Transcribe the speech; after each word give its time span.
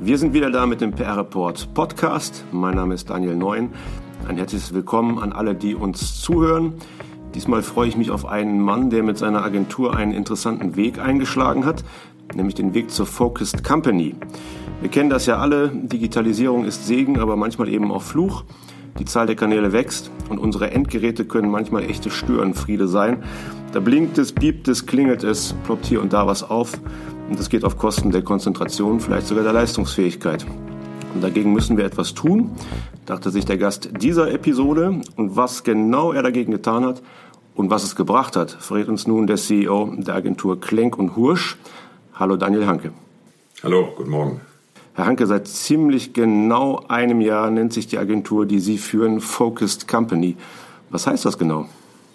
Wir 0.00 0.16
sind 0.16 0.32
wieder 0.32 0.48
da 0.48 0.64
mit 0.64 0.80
dem 0.80 0.92
PR 0.92 1.16
Report 1.18 1.74
Podcast. 1.74 2.44
Mein 2.52 2.76
Name 2.76 2.94
ist 2.94 3.10
Daniel 3.10 3.34
Neuen. 3.34 3.70
Ein 4.28 4.36
herzliches 4.36 4.72
Willkommen 4.72 5.18
an 5.18 5.32
alle, 5.32 5.56
die 5.56 5.74
uns 5.74 6.20
zuhören. 6.20 6.74
Diesmal 7.34 7.62
freue 7.62 7.88
ich 7.88 7.96
mich 7.96 8.12
auf 8.12 8.24
einen 8.24 8.60
Mann, 8.60 8.90
der 8.90 9.02
mit 9.02 9.18
seiner 9.18 9.42
Agentur 9.42 9.96
einen 9.96 10.12
interessanten 10.12 10.76
Weg 10.76 11.00
eingeschlagen 11.00 11.64
hat, 11.64 11.82
nämlich 12.32 12.54
den 12.54 12.74
Weg 12.74 12.92
zur 12.92 13.06
Focused 13.06 13.64
Company. 13.64 14.14
Wir 14.80 14.88
kennen 14.88 15.10
das 15.10 15.26
ja 15.26 15.38
alle, 15.38 15.70
Digitalisierung 15.74 16.64
ist 16.64 16.86
Segen, 16.86 17.18
aber 17.18 17.34
manchmal 17.34 17.68
eben 17.68 17.90
auch 17.90 18.02
Fluch. 18.02 18.44
Die 19.00 19.04
Zahl 19.04 19.26
der 19.26 19.36
Kanäle 19.36 19.72
wächst 19.72 20.12
und 20.28 20.38
unsere 20.38 20.70
Endgeräte 20.70 21.24
können 21.24 21.50
manchmal 21.50 21.82
echte 21.82 22.10
Störenfriede 22.10 22.86
sein. 22.86 23.24
Da 23.72 23.80
blinkt 23.80 24.16
es, 24.18 24.32
biebt 24.32 24.68
es, 24.68 24.86
klingelt 24.86 25.24
es, 25.24 25.56
ploppt 25.64 25.86
hier 25.86 26.00
und 26.00 26.12
da 26.12 26.28
was 26.28 26.48
auf. 26.48 26.80
Und 27.28 27.38
das 27.38 27.50
geht 27.50 27.64
auf 27.64 27.76
Kosten 27.76 28.10
der 28.10 28.22
Konzentration, 28.22 29.00
vielleicht 29.00 29.26
sogar 29.26 29.44
der 29.44 29.52
Leistungsfähigkeit. 29.52 30.46
Und 31.14 31.22
dagegen 31.22 31.52
müssen 31.52 31.76
wir 31.76 31.84
etwas 31.84 32.14
tun, 32.14 32.52
dachte 33.04 33.30
sich 33.30 33.44
der 33.44 33.58
Gast 33.58 33.90
dieser 34.00 34.30
Episode. 34.32 35.00
Und 35.16 35.36
was 35.36 35.62
genau 35.62 36.12
er 36.12 36.22
dagegen 36.22 36.52
getan 36.52 36.84
hat 36.84 37.02
und 37.54 37.70
was 37.70 37.84
es 37.84 37.96
gebracht 37.96 38.34
hat, 38.34 38.50
verrät 38.50 38.88
uns 38.88 39.06
nun 39.06 39.26
der 39.26 39.36
CEO 39.36 39.92
der 39.98 40.14
Agentur 40.14 40.58
Klenk 40.60 40.98
und 40.98 41.16
Hursch. 41.16 41.58
Hallo 42.14 42.36
Daniel 42.36 42.66
Hanke. 42.66 42.92
Hallo, 43.62 43.88
guten 43.96 44.10
Morgen. 44.10 44.40
Herr 44.94 45.06
Hanke, 45.06 45.26
seit 45.26 45.48
ziemlich 45.48 46.14
genau 46.14 46.82
einem 46.88 47.20
Jahr 47.20 47.50
nennt 47.50 47.72
sich 47.72 47.86
die 47.86 47.98
Agentur, 47.98 48.46
die 48.46 48.58
Sie 48.58 48.78
führen, 48.78 49.20
Focused 49.20 49.86
Company. 49.86 50.36
Was 50.90 51.06
heißt 51.06 51.24
das 51.24 51.38
genau? 51.38 51.68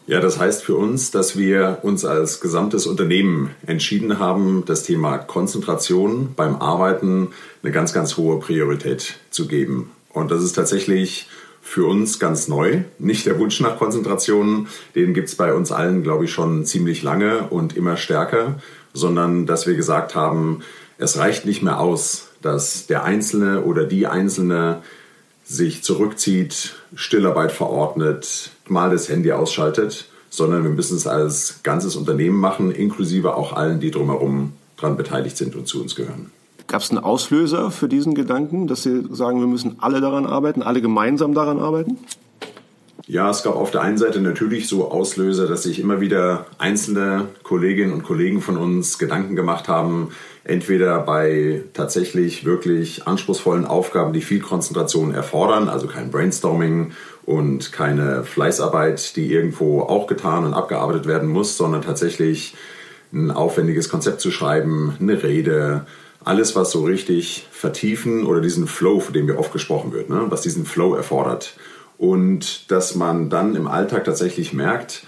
Ja, 0.05 0.19
das 0.19 0.37
heißt 0.37 0.63
für 0.63 0.75
uns, 0.75 1.11
dass 1.11 1.37
wir 1.37 1.79
uns 1.83 2.03
als 2.03 2.41
gesamtes 2.41 2.87
Unternehmen 2.87 3.51
entschieden 3.65 4.19
haben, 4.19 4.63
das 4.65 4.83
Thema 4.83 5.17
Konzentration 5.17 6.33
beim 6.35 6.57
Arbeiten 6.57 7.29
eine 7.61 7.71
ganz, 7.71 7.93
ganz 7.93 8.17
hohe 8.17 8.39
Priorität 8.39 9.15
zu 9.29 9.47
geben. 9.47 9.91
Und 10.09 10.29
das 10.29 10.43
ist 10.43 10.53
tatsächlich 10.53 11.29
für 11.61 11.85
uns 11.85 12.19
ganz 12.19 12.49
neu. 12.49 12.81
Nicht 12.99 13.25
der 13.25 13.39
Wunsch 13.39 13.61
nach 13.61 13.77
Konzentration, 13.77 14.67
den 14.93 15.13
gibt 15.13 15.29
es 15.29 15.35
bei 15.35 15.53
uns 15.53 15.71
allen, 15.71 16.03
glaube 16.03 16.25
ich, 16.25 16.31
schon 16.31 16.65
ziemlich 16.65 17.01
lange 17.01 17.47
und 17.47 17.77
immer 17.77 17.95
stärker, 17.95 18.59
sondern 18.93 19.45
dass 19.45 19.67
wir 19.67 19.75
gesagt 19.75 20.15
haben, 20.15 20.63
es 20.97 21.17
reicht 21.17 21.45
nicht 21.45 21.63
mehr 21.63 21.79
aus, 21.79 22.27
dass 22.41 22.87
der 22.87 23.05
Einzelne 23.05 23.61
oder 23.61 23.85
die 23.85 24.05
Einzelne 24.05 24.83
sich 25.45 25.83
zurückzieht, 25.83 26.75
Stillarbeit 26.93 27.53
verordnet, 27.53 28.51
mal 28.67 28.89
das 28.89 29.09
Handy 29.09 29.31
ausschaltet, 29.31 30.05
sondern 30.29 30.63
wir 30.63 30.71
müssen 30.71 30.97
es 30.97 31.07
als 31.07 31.59
ganzes 31.63 31.95
Unternehmen 31.95 32.39
machen, 32.39 32.71
inklusive 32.71 33.35
auch 33.35 33.53
allen, 33.53 33.79
die 33.79 33.91
drumherum 33.91 34.53
daran 34.77 34.97
beteiligt 34.97 35.37
sind 35.37 35.55
und 35.55 35.67
zu 35.67 35.81
uns 35.81 35.95
gehören. 35.95 36.31
Gab 36.67 36.81
es 36.81 36.89
einen 36.89 37.03
Auslöser 37.03 37.71
für 37.71 37.87
diesen 37.87 38.15
Gedanken, 38.15 38.67
dass 38.67 38.83
Sie 38.83 39.03
sagen, 39.11 39.39
wir 39.39 39.47
müssen 39.47 39.75
alle 39.79 40.01
daran 40.01 40.25
arbeiten, 40.25 40.63
alle 40.63 40.81
gemeinsam 40.81 41.33
daran 41.33 41.59
arbeiten? 41.59 41.97
Ja, 43.05 43.29
es 43.29 43.43
gab 43.43 43.57
auf 43.57 43.69
der 43.69 43.81
einen 43.81 43.97
Seite 43.97 44.21
natürlich 44.21 44.69
so 44.69 44.89
Auslöser, 44.89 45.45
dass 45.45 45.63
sich 45.63 45.79
immer 45.79 45.99
wieder 45.99 46.45
einzelne 46.57 47.27
Kolleginnen 47.43 47.91
und 47.91 48.03
Kollegen 48.03 48.41
von 48.41 48.55
uns 48.55 48.97
Gedanken 48.97 49.35
gemacht 49.35 49.67
haben, 49.67 50.11
entweder 50.45 50.99
bei 50.99 51.63
tatsächlich 51.73 52.45
wirklich 52.45 53.05
anspruchsvollen 53.05 53.65
Aufgaben, 53.65 54.13
die 54.13 54.21
viel 54.21 54.39
Konzentration 54.39 55.13
erfordern, 55.13 55.67
also 55.67 55.87
kein 55.87 56.11
Brainstorming 56.11 56.93
und 57.25 57.73
keine 57.73 58.23
Fleißarbeit, 58.23 59.17
die 59.17 59.33
irgendwo 59.33 59.81
auch 59.81 60.07
getan 60.07 60.45
und 60.45 60.53
abgearbeitet 60.53 61.05
werden 61.05 61.27
muss, 61.27 61.57
sondern 61.57 61.81
tatsächlich 61.81 62.55
ein 63.11 63.31
aufwendiges 63.31 63.89
Konzept 63.89 64.21
zu 64.21 64.31
schreiben, 64.31 64.95
eine 65.01 65.21
Rede, 65.23 65.85
alles, 66.23 66.55
was 66.55 66.71
so 66.71 66.85
richtig 66.85 67.47
vertiefen 67.51 68.25
oder 68.25 68.39
diesen 68.39 68.65
Flow, 68.65 69.01
von 69.01 69.13
dem 69.13 69.27
wir 69.27 69.37
oft 69.37 69.51
gesprochen 69.51 69.91
wird, 69.91 70.09
ne, 70.09 70.25
was 70.29 70.41
diesen 70.41 70.65
Flow 70.65 70.95
erfordert. 70.95 71.57
Und 71.97 72.71
dass 72.71 72.95
man 72.95 73.29
dann 73.29 73.55
im 73.55 73.67
Alltag 73.67 74.03
tatsächlich 74.03 74.53
merkt, 74.53 75.05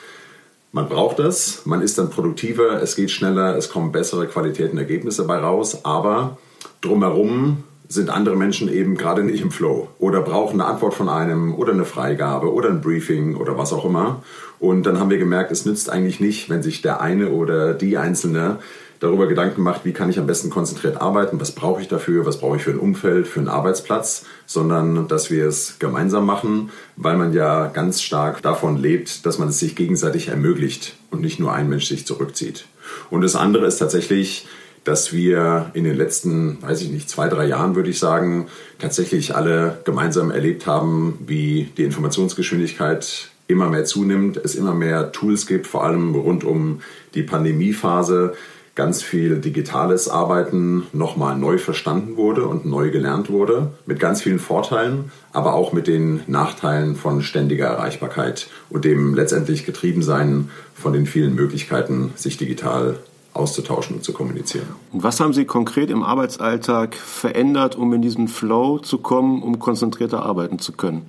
man 0.71 0.89
braucht 0.89 1.19
es, 1.19 1.65
man 1.65 1.81
ist 1.81 1.97
dann 1.97 2.09
produktiver, 2.09 2.81
es 2.81 2.95
geht 2.97 3.09
schneller, 3.09 3.55
es 3.55 3.69
kommen 3.69 3.93
bessere 3.93 4.27
Qualitäten, 4.27 4.77
Ergebnisse 4.77 5.21
dabei 5.21 5.37
raus, 5.37 5.85
aber 5.85 6.37
drumherum 6.81 7.63
sind 7.87 8.09
andere 8.09 8.35
Menschen 8.35 8.67
eben 8.67 8.97
gerade 8.97 9.23
nicht 9.23 9.41
im 9.41 9.51
Flow 9.51 9.87
oder 9.99 10.21
brauchen 10.21 10.59
eine 10.59 10.69
Antwort 10.69 10.93
von 10.93 11.07
einem 11.07 11.55
oder 11.55 11.71
eine 11.71 11.85
Freigabe 11.85 12.51
oder 12.51 12.69
ein 12.69 12.81
Briefing 12.81 13.35
oder 13.35 13.57
was 13.57 13.73
auch 13.73 13.85
immer. 13.85 14.23
Und 14.59 14.83
dann 14.85 14.99
haben 14.99 15.09
wir 15.09 15.17
gemerkt, 15.17 15.51
es 15.51 15.65
nützt 15.65 15.89
eigentlich 15.89 16.19
nicht, 16.19 16.49
wenn 16.49 16.63
sich 16.63 16.81
der 16.81 17.01
eine 17.01 17.29
oder 17.29 17.73
die 17.73 17.97
Einzelne 17.97 18.59
darüber 19.05 19.27
Gedanken 19.27 19.61
macht, 19.61 19.85
wie 19.85 19.93
kann 19.93 20.09
ich 20.09 20.19
am 20.19 20.27
besten 20.27 20.49
konzentriert 20.49 21.01
arbeiten, 21.01 21.39
was 21.39 21.53
brauche 21.53 21.81
ich 21.81 21.87
dafür, 21.87 22.25
was 22.25 22.39
brauche 22.39 22.57
ich 22.57 22.63
für 22.63 22.71
ein 22.71 22.79
Umfeld, 22.79 23.27
für 23.27 23.39
einen 23.39 23.49
Arbeitsplatz, 23.49 24.25
sondern 24.45 25.07
dass 25.07 25.31
wir 25.31 25.47
es 25.47 25.77
gemeinsam 25.79 26.25
machen, 26.25 26.71
weil 26.97 27.15
man 27.15 27.33
ja 27.33 27.67
ganz 27.67 28.01
stark 28.01 28.41
davon 28.41 28.77
lebt, 28.77 29.25
dass 29.25 29.37
man 29.37 29.49
es 29.49 29.59
sich 29.59 29.75
gegenseitig 29.75 30.29
ermöglicht 30.29 30.95
und 31.11 31.21
nicht 31.21 31.39
nur 31.39 31.53
ein 31.53 31.69
Mensch 31.69 31.85
sich 31.85 32.05
zurückzieht. 32.05 32.65
Und 33.09 33.21
das 33.21 33.35
andere 33.35 33.65
ist 33.65 33.77
tatsächlich, 33.77 34.47
dass 34.83 35.13
wir 35.13 35.71
in 35.73 35.83
den 35.83 35.95
letzten, 35.95 36.61
weiß 36.61 36.81
ich 36.81 36.91
nicht, 36.91 37.09
zwei, 37.09 37.27
drei 37.27 37.45
Jahren, 37.47 37.75
würde 37.75 37.89
ich 37.89 37.99
sagen, 37.99 38.47
tatsächlich 38.79 39.35
alle 39.35 39.79
gemeinsam 39.83 40.31
erlebt 40.31 40.67
haben, 40.67 41.19
wie 41.25 41.71
die 41.77 41.83
Informationsgeschwindigkeit 41.83 43.29
immer 43.47 43.69
mehr 43.69 43.85
zunimmt, 43.85 44.37
es 44.37 44.55
immer 44.55 44.73
mehr 44.73 45.11
Tools 45.11 45.45
gibt, 45.45 45.67
vor 45.67 45.83
allem 45.83 46.15
rund 46.15 46.43
um 46.43 46.81
die 47.13 47.23
Pandemiephase, 47.23 48.33
ganz 48.75 49.01
viel 49.01 49.39
digitales 49.39 50.09
Arbeiten 50.09 50.83
nochmal 50.91 51.37
neu 51.37 51.57
verstanden 51.57 52.17
wurde 52.17 52.45
und 52.45 52.65
neu 52.65 52.91
gelernt 52.91 53.29
wurde, 53.29 53.71
mit 53.85 53.99
ganz 53.99 54.21
vielen 54.21 54.39
Vorteilen, 54.39 55.11
aber 55.31 55.53
auch 55.53 55.71
mit 55.71 55.87
den 55.87 56.21
Nachteilen 56.27 56.97
von 56.97 57.21
ständiger 57.21 57.67
Erreichbarkeit 57.67 58.47
und 58.69 58.83
dem 58.83 59.15
letztendlich 59.15 59.65
Getriebensein 59.65 60.49
von 60.73 60.91
den 60.91 61.05
vielen 61.05 61.35
Möglichkeiten, 61.35 62.11
sich 62.15 62.37
digital 62.37 62.99
auszutauschen 63.33 63.97
und 63.97 64.03
zu 64.03 64.13
kommunizieren. 64.13 64.67
Und 64.91 65.03
was 65.03 65.19
haben 65.19 65.33
Sie 65.33 65.45
konkret 65.45 65.89
im 65.89 66.03
Arbeitsalltag 66.03 66.95
verändert, 66.95 67.75
um 67.77 67.93
in 67.93 68.01
diesen 68.01 68.27
Flow 68.27 68.79
zu 68.79 68.97
kommen, 68.97 69.41
um 69.41 69.59
konzentrierter 69.59 70.23
arbeiten 70.23 70.59
zu 70.59 70.73
können? 70.73 71.05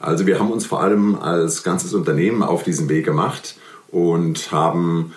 Also 0.00 0.26
wir 0.26 0.38
haben 0.38 0.52
uns 0.52 0.66
vor 0.66 0.80
allem 0.80 1.16
als 1.16 1.64
ganzes 1.64 1.94
Unternehmen 1.94 2.42
auf 2.44 2.62
diesen 2.62 2.88
Weg 2.88 3.04
gemacht 3.04 3.56
und 3.90 4.52
haben 4.52 5.12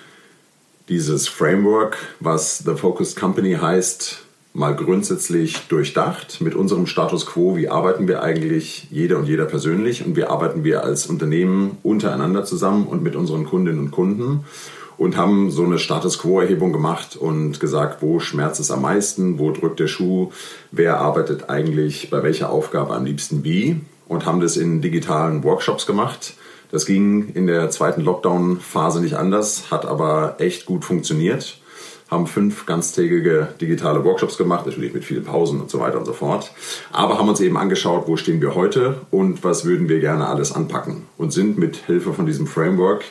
dieses 0.89 1.27
Framework, 1.27 1.97
was 2.19 2.59
The 2.59 2.75
Focused 2.75 3.15
Company 3.15 3.53
heißt, 3.53 4.23
mal 4.53 4.75
grundsätzlich 4.75 5.67
durchdacht 5.69 6.41
mit 6.41 6.55
unserem 6.55 6.85
Status 6.85 7.25
quo, 7.25 7.55
wie 7.55 7.69
arbeiten 7.69 8.07
wir 8.07 8.21
eigentlich 8.21 8.87
jeder 8.91 9.17
und 9.17 9.25
jeder 9.25 9.45
persönlich? 9.45 10.05
Und 10.05 10.15
wie 10.15 10.25
arbeiten 10.25 10.63
wir 10.63 10.83
als 10.83 11.07
Unternehmen 11.07 11.77
untereinander 11.83 12.43
zusammen 12.43 12.85
und 12.85 13.01
mit 13.01 13.15
unseren 13.15 13.45
Kundinnen 13.45 13.79
und 13.79 13.91
Kunden? 13.91 14.45
Und 14.97 15.17
haben 15.17 15.49
so 15.49 15.63
eine 15.63 15.79
Status 15.79 16.19
quo-Erhebung 16.19 16.73
gemacht 16.73 17.15
und 17.15 17.59
gesagt, 17.59 18.03
wo 18.03 18.19
schmerzt 18.19 18.59
es 18.59 18.69
am 18.69 18.83
meisten, 18.83 19.39
wo 19.39 19.51
drückt 19.51 19.79
der 19.79 19.87
Schuh, 19.87 20.31
wer 20.71 20.99
arbeitet 20.99 21.49
eigentlich 21.49 22.11
bei 22.11 22.21
welcher 22.21 22.51
Aufgabe 22.51 22.93
am 22.93 23.05
liebsten 23.05 23.43
wie? 23.43 23.81
Und 24.07 24.25
haben 24.25 24.41
das 24.41 24.57
in 24.57 24.81
digitalen 24.81 25.43
Workshops 25.43 25.87
gemacht 25.87 26.35
das 26.71 26.85
ging 26.85 27.29
in 27.33 27.47
der 27.47 27.69
zweiten 27.69 28.01
Lockdown-Phase 28.01 29.01
nicht 29.01 29.15
anders, 29.15 29.71
hat 29.71 29.85
aber 29.85 30.35
echt 30.39 30.65
gut 30.65 30.85
funktioniert. 30.85 31.57
Haben 32.09 32.27
fünf 32.27 32.65
ganztägige 32.65 33.49
digitale 33.61 34.03
Workshops 34.03 34.37
gemacht, 34.37 34.65
natürlich 34.65 34.93
mit 34.93 35.05
vielen 35.05 35.23
Pausen 35.23 35.61
und 35.61 35.69
so 35.69 35.79
weiter 35.79 35.97
und 35.97 36.05
so 36.05 36.11
fort. 36.11 36.51
Aber 36.91 37.17
haben 37.17 37.29
uns 37.29 37.39
eben 37.39 37.55
angeschaut, 37.55 38.07
wo 38.07 38.17
stehen 38.17 38.41
wir 38.41 38.53
heute 38.55 39.01
und 39.11 39.43
was 39.43 39.63
würden 39.63 39.87
wir 39.87 39.99
gerne 39.99 40.27
alles 40.27 40.51
anpacken. 40.51 41.03
Und 41.17 41.31
sind 41.31 41.57
mit 41.57 41.77
Hilfe 41.77 42.13
von 42.13 42.25
diesem 42.25 42.47
Framework 42.47 43.05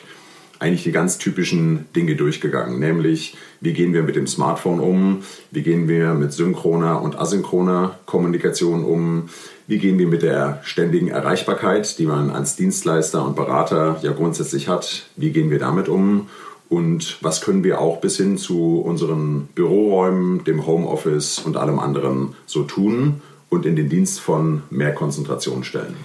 eigentlich 0.61 0.83
die 0.83 0.91
ganz 0.91 1.17
typischen 1.17 1.85
Dinge 1.95 2.15
durchgegangen, 2.15 2.79
nämlich 2.79 3.35
wie 3.61 3.73
gehen 3.73 3.93
wir 3.93 4.03
mit 4.03 4.15
dem 4.15 4.27
Smartphone 4.27 4.79
um, 4.79 5.23
wie 5.49 5.63
gehen 5.63 5.87
wir 5.87 6.13
mit 6.13 6.33
synchroner 6.33 7.01
und 7.01 7.19
asynchroner 7.19 7.99
Kommunikation 8.05 8.85
um, 8.85 9.29
wie 9.67 9.79
gehen 9.79 9.97
wir 9.97 10.07
mit 10.07 10.21
der 10.21 10.61
ständigen 10.63 11.07
Erreichbarkeit, 11.07 11.97
die 11.97 12.05
man 12.05 12.29
als 12.29 12.55
Dienstleister 12.55 13.25
und 13.25 13.35
Berater 13.35 13.99
ja 14.03 14.11
grundsätzlich 14.11 14.67
hat, 14.67 15.07
wie 15.15 15.31
gehen 15.31 15.49
wir 15.49 15.59
damit 15.59 15.89
um? 15.89 16.29
Und 16.69 17.17
was 17.21 17.41
können 17.41 17.63
wir 17.63 17.81
auch 17.81 17.99
bis 17.99 18.15
hin 18.17 18.37
zu 18.37 18.79
unseren 18.79 19.47
Büroräumen, 19.55 20.43
dem 20.45 20.65
Homeoffice 20.65 21.39
und 21.39 21.57
allem 21.57 21.79
anderen 21.79 22.35
so 22.45 22.63
tun, 22.63 23.21
und 23.51 23.65
in 23.65 23.75
den 23.75 23.89
Dienst 23.89 24.21
von 24.21 24.63
mehr 24.69 24.95
Konzentration 24.95 25.63
stellen. 25.63 25.95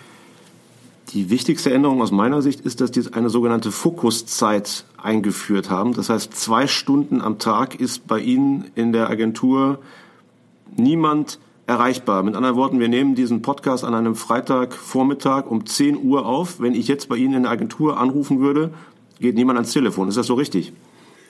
Die 1.10 1.30
wichtigste 1.30 1.72
Änderung 1.72 2.02
aus 2.02 2.10
meiner 2.10 2.42
Sicht 2.42 2.60
ist, 2.60 2.80
dass 2.80 2.90
die 2.90 3.12
eine 3.12 3.30
sogenannte 3.30 3.70
Fokuszeit 3.70 4.84
eingeführt 4.96 5.70
haben. 5.70 5.94
Das 5.94 6.10
heißt, 6.10 6.34
zwei 6.34 6.66
Stunden 6.66 7.20
am 7.20 7.38
Tag 7.38 7.78
ist 7.78 8.08
bei 8.08 8.18
Ihnen 8.18 8.70
in 8.74 8.92
der 8.92 9.08
Agentur 9.08 9.78
niemand 10.76 11.38
erreichbar. 11.68 12.24
Mit 12.24 12.34
anderen 12.34 12.56
Worten, 12.56 12.80
wir 12.80 12.88
nehmen 12.88 13.14
diesen 13.14 13.40
Podcast 13.40 13.84
an 13.84 13.94
einem 13.94 14.16
Freitagvormittag 14.16 15.46
um 15.46 15.64
10 15.64 15.96
Uhr 16.02 16.26
auf. 16.26 16.60
Wenn 16.60 16.74
ich 16.74 16.88
jetzt 16.88 17.08
bei 17.08 17.16
Ihnen 17.16 17.34
in 17.34 17.42
der 17.44 17.52
Agentur 17.52 17.98
anrufen 17.98 18.40
würde, 18.40 18.70
geht 19.20 19.36
niemand 19.36 19.58
ans 19.58 19.72
Telefon. 19.72 20.08
Ist 20.08 20.16
das 20.16 20.26
so 20.26 20.34
richtig? 20.34 20.72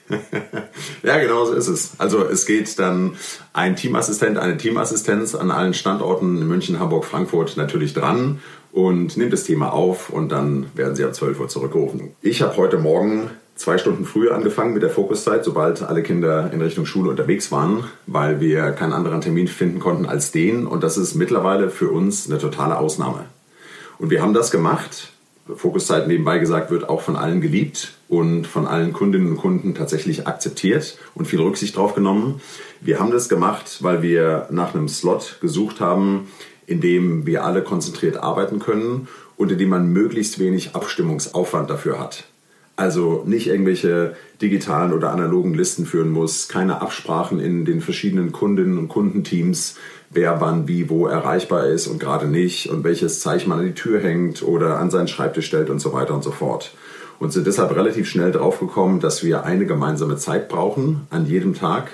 ja, 1.03 1.19
genau 1.19 1.45
so 1.45 1.53
ist 1.53 1.67
es. 1.67 1.99
Also 1.99 2.23
es 2.23 2.45
geht 2.45 2.79
dann 2.79 3.13
ein 3.53 3.75
Teamassistent, 3.75 4.37
eine 4.39 4.57
Teamassistenz 4.57 5.35
an 5.35 5.51
allen 5.51 5.73
Standorten 5.73 6.41
in 6.41 6.47
München, 6.47 6.79
Hamburg, 6.79 7.05
Frankfurt 7.05 7.57
natürlich 7.57 7.93
dran 7.93 8.39
und 8.71 9.17
nimmt 9.17 9.33
das 9.33 9.43
Thema 9.43 9.73
auf 9.73 10.09
und 10.09 10.31
dann 10.31 10.67
werden 10.75 10.95
sie 10.95 11.03
ab 11.03 11.15
12 11.15 11.39
Uhr 11.39 11.47
zurückgerufen. 11.47 12.11
Ich 12.21 12.41
habe 12.41 12.57
heute 12.57 12.77
Morgen 12.77 13.29
zwei 13.55 13.77
Stunden 13.77 14.05
früher 14.05 14.35
angefangen 14.35 14.73
mit 14.73 14.83
der 14.83 14.89
Fokuszeit, 14.89 15.43
sobald 15.43 15.81
alle 15.81 16.03
Kinder 16.03 16.51
in 16.53 16.61
Richtung 16.61 16.85
Schule 16.85 17.09
unterwegs 17.09 17.51
waren, 17.51 17.85
weil 18.05 18.39
wir 18.39 18.71
keinen 18.71 18.93
anderen 18.93 19.21
Termin 19.21 19.47
finden 19.47 19.79
konnten 19.79 20.05
als 20.05 20.31
den 20.31 20.67
und 20.67 20.83
das 20.83 20.97
ist 20.97 21.15
mittlerweile 21.15 21.69
für 21.69 21.89
uns 21.89 22.29
eine 22.29 22.39
totale 22.39 22.77
Ausnahme. 22.77 23.25
Und 23.99 24.11
wir 24.11 24.21
haben 24.21 24.33
das 24.33 24.51
gemacht, 24.51 25.11
Fokuszeit 25.55 26.07
nebenbei 26.07 26.39
gesagt 26.39 26.71
wird 26.71 26.89
auch 26.89 27.01
von 27.01 27.15
allen 27.15 27.41
geliebt 27.41 27.93
und 28.09 28.45
von 28.45 28.67
allen 28.67 28.93
Kundinnen 28.93 29.29
und 29.29 29.37
Kunden 29.37 29.75
tatsächlich 29.75 30.27
akzeptiert 30.27 30.97
und 31.15 31.25
viel 31.25 31.41
Rücksicht 31.41 31.77
drauf 31.77 31.95
genommen. 31.95 32.41
Wir 32.81 32.99
haben 32.99 33.11
das 33.11 33.29
gemacht, 33.29 33.77
weil 33.81 34.01
wir 34.01 34.47
nach 34.51 34.75
einem 34.75 34.87
Slot 34.87 35.37
gesucht 35.41 35.79
haben, 35.79 36.27
in 36.67 36.81
dem 36.81 37.25
wir 37.25 37.43
alle 37.45 37.63
konzentriert 37.63 38.17
arbeiten 38.17 38.59
können 38.59 39.07
und 39.37 39.51
in 39.51 39.57
dem 39.57 39.69
man 39.69 39.91
möglichst 39.91 40.37
wenig 40.37 40.75
Abstimmungsaufwand 40.75 41.69
dafür 41.69 41.99
hat. 41.99 42.25
Also 42.75 43.23
nicht 43.25 43.47
irgendwelche 43.47 44.15
digitalen 44.39 44.93
oder 44.93 45.11
analogen 45.11 45.55
Listen 45.55 45.87
führen 45.87 46.11
muss, 46.11 46.47
keine 46.47 46.79
Absprachen 46.79 47.39
in 47.39 47.65
den 47.65 47.81
verschiedenen 47.81 48.31
Kundinnen 48.31 48.77
und 48.77 48.87
Kundenteams, 48.87 49.77
wer 50.11 50.41
wann 50.41 50.67
wie 50.67 50.87
wo 50.87 51.07
erreichbar 51.07 51.65
ist 51.65 51.87
und 51.87 51.99
gerade 51.99 52.27
nicht 52.27 52.69
und 52.69 52.83
welches 52.83 53.19
Zeichen 53.19 53.49
man 53.49 53.59
an 53.59 53.65
die 53.65 53.73
Tür 53.73 53.99
hängt 53.99 54.43
oder 54.43 54.77
an 54.77 54.91
seinen 54.91 55.07
Schreibtisch 55.07 55.47
stellt 55.47 55.71
und 55.71 55.79
so 55.79 55.91
weiter 55.91 56.13
und 56.13 56.23
so 56.23 56.31
fort. 56.31 56.71
Und 57.17 57.33
sind 57.33 57.47
deshalb 57.47 57.75
relativ 57.75 58.07
schnell 58.07 58.31
draufgekommen, 58.31 58.99
dass 58.99 59.23
wir 59.23 59.43
eine 59.43 59.65
gemeinsame 59.65 60.17
Zeit 60.17 60.47
brauchen 60.47 61.07
an 61.09 61.25
jedem 61.25 61.55
Tag, 61.55 61.89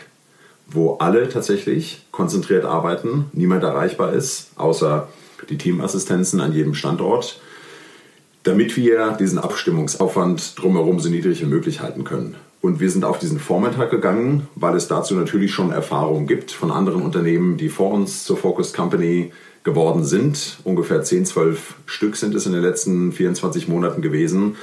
wo 0.67 0.95
alle 0.95 1.29
tatsächlich 1.29 2.05
konzentriert 2.11 2.65
arbeiten, 2.65 3.25
niemand 3.33 3.63
erreichbar 3.63 4.13
ist, 4.13 4.51
außer 4.55 5.07
die 5.49 5.57
Teamassistenzen 5.57 6.39
an 6.39 6.53
jedem 6.53 6.73
Standort 6.73 7.39
damit 8.43 8.75
wir 8.75 9.15
diesen 9.19 9.39
Abstimmungsaufwand 9.39 10.61
drumherum 10.61 10.99
so 10.99 11.09
niedrig 11.09 11.41
wie 11.41 11.45
möglich 11.45 11.81
halten 11.81 12.03
können. 12.03 12.35
Und 12.61 12.79
wir 12.79 12.89
sind 12.89 13.03
auf 13.03 13.19
diesen 13.19 13.39
Vormittag 13.39 13.89
gegangen, 13.89 14.47
weil 14.55 14.75
es 14.75 14.87
dazu 14.87 15.15
natürlich 15.15 15.53
schon 15.53 15.71
Erfahrungen 15.71 16.27
gibt 16.27 16.51
von 16.51 16.71
anderen 16.71 17.01
Unternehmen, 17.01 17.57
die 17.57 17.69
vor 17.69 17.91
uns 17.91 18.23
zur 18.23 18.37
Focus 18.37 18.73
Company 18.73 19.31
geworden 19.63 20.03
sind. 20.03 20.59
Ungefähr 20.63 21.03
10, 21.03 21.25
12 21.25 21.75
Stück 21.85 22.15
sind 22.15 22.35
es 22.35 22.45
in 22.45 22.53
den 22.53 22.61
letzten 22.61 23.11
24 23.11 23.67
Monaten 23.67 24.01
gewesen. 24.01 24.55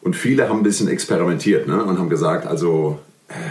Und 0.00 0.14
viele 0.14 0.48
haben 0.48 0.60
ein 0.60 0.62
bisschen 0.62 0.88
experimentiert 0.88 1.66
ne? 1.66 1.82
und 1.82 1.98
haben 1.98 2.10
gesagt, 2.10 2.46
also 2.46 2.98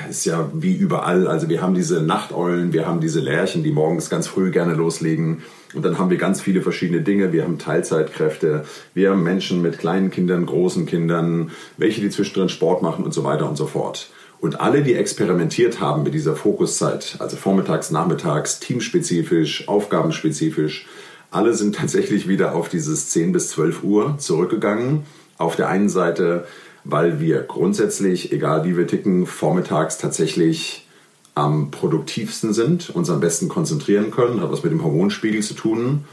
ist 0.10 0.26
ja 0.26 0.50
wie 0.54 0.76
überall. 0.76 1.28
Also 1.28 1.50
wir 1.50 1.62
haben 1.62 1.76
diese 1.76 2.02
Nachteulen, 2.02 2.74
wir 2.74 2.88
haben 2.88 3.00
diese 3.00 3.20
Lärchen, 3.20 3.64
die 3.64 3.72
morgens 3.72 4.10
ganz 4.10 4.28
früh 4.28 4.50
gerne 4.52 4.74
loslegen. 4.74 5.44
Und 5.76 5.86
dann 5.86 6.00
haben 6.00 6.10
wir 6.10 6.18
ganz 6.18 6.42
viele 6.42 6.62
verschiedene 6.62 7.02
Dinge. 7.02 7.32
Wir 7.32 7.44
haben 7.44 7.60
Teilzeitkräfte, 7.60 8.66
wir 8.94 9.12
haben 9.12 9.24
Menschen 9.24 9.62
mit 9.62 9.78
kleinen 9.78 10.10
Kindern, 10.10 10.46
großen 10.46 10.86
Kindern, 10.86 11.52
welche 11.78 12.02
die 12.02 12.10
zwischendrin 12.10 12.50
Sport 12.50 12.82
machen 12.82 13.06
und 13.06 13.14
so 13.14 13.24
weiter 13.24 13.48
und 13.48 13.58
so 13.58 13.68
fort. 13.68 14.10
Und 14.40 14.62
alle, 14.62 14.84
die 14.84 14.94
experimentiert 14.94 15.80
haben 15.80 16.04
mit 16.04 16.14
dieser 16.14 16.36
Fokuszeit, 16.36 17.18
also 17.20 17.38
vormittags, 17.38 17.92
nachmittags, 17.92 18.60
teamspezifisch, 18.60 19.68
aufgabenspezifisch, 19.68 20.88
alle 21.32 21.54
sind 21.54 21.76
tatsächlich 21.76 22.28
wieder 22.28 22.56
auf 22.56 22.70
dieses 22.70 23.10
10 23.10 23.32
bis 23.32 23.50
12 23.50 23.84
Uhr 23.84 24.18
zurückgegangen. 24.18 25.06
Auf 25.38 25.56
der 25.56 25.70
einen 25.70 25.90
Seite, 25.90 26.48
weil 26.90 27.20
wir 27.20 27.42
grundsätzlich, 27.42 28.32
egal 28.32 28.64
wie 28.64 28.78
wir 28.78 28.88
ticken, 28.88 29.26
vormittags 29.26 29.98
tatsächlich 29.98 30.88
am 31.36 31.70
produktivsten 31.70 32.54
sind, 32.54 32.90
uns 32.90 33.10
am 33.10 33.20
besten 33.20 33.50
konzentrieren 33.50 34.10
können, 34.10 34.42
hat 34.42 34.52
was 34.52 34.64
mit 34.64 34.72
dem 34.72 34.84
Hormonspiegel 34.84 35.44
zu 35.44 35.54
tun. 35.54 36.06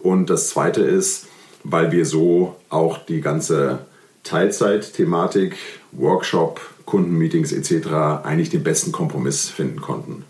Und 0.00 0.30
das 0.30 0.48
Zweite 0.48 0.80
ist, 0.80 1.26
weil 1.64 1.92
wir 1.92 2.06
so 2.06 2.56
auch 2.70 2.98
die 2.98 3.20
ganze 3.20 3.80
Teilzeit-Thematik, 4.24 5.54
Workshop, 5.92 6.60
Kundenmeetings 6.86 7.52
etc. 7.52 8.24
eigentlich 8.24 8.50
den 8.50 8.64
besten 8.64 8.90
Kompromiss 8.90 9.50
finden 9.50 9.80
konnten. 9.80 10.24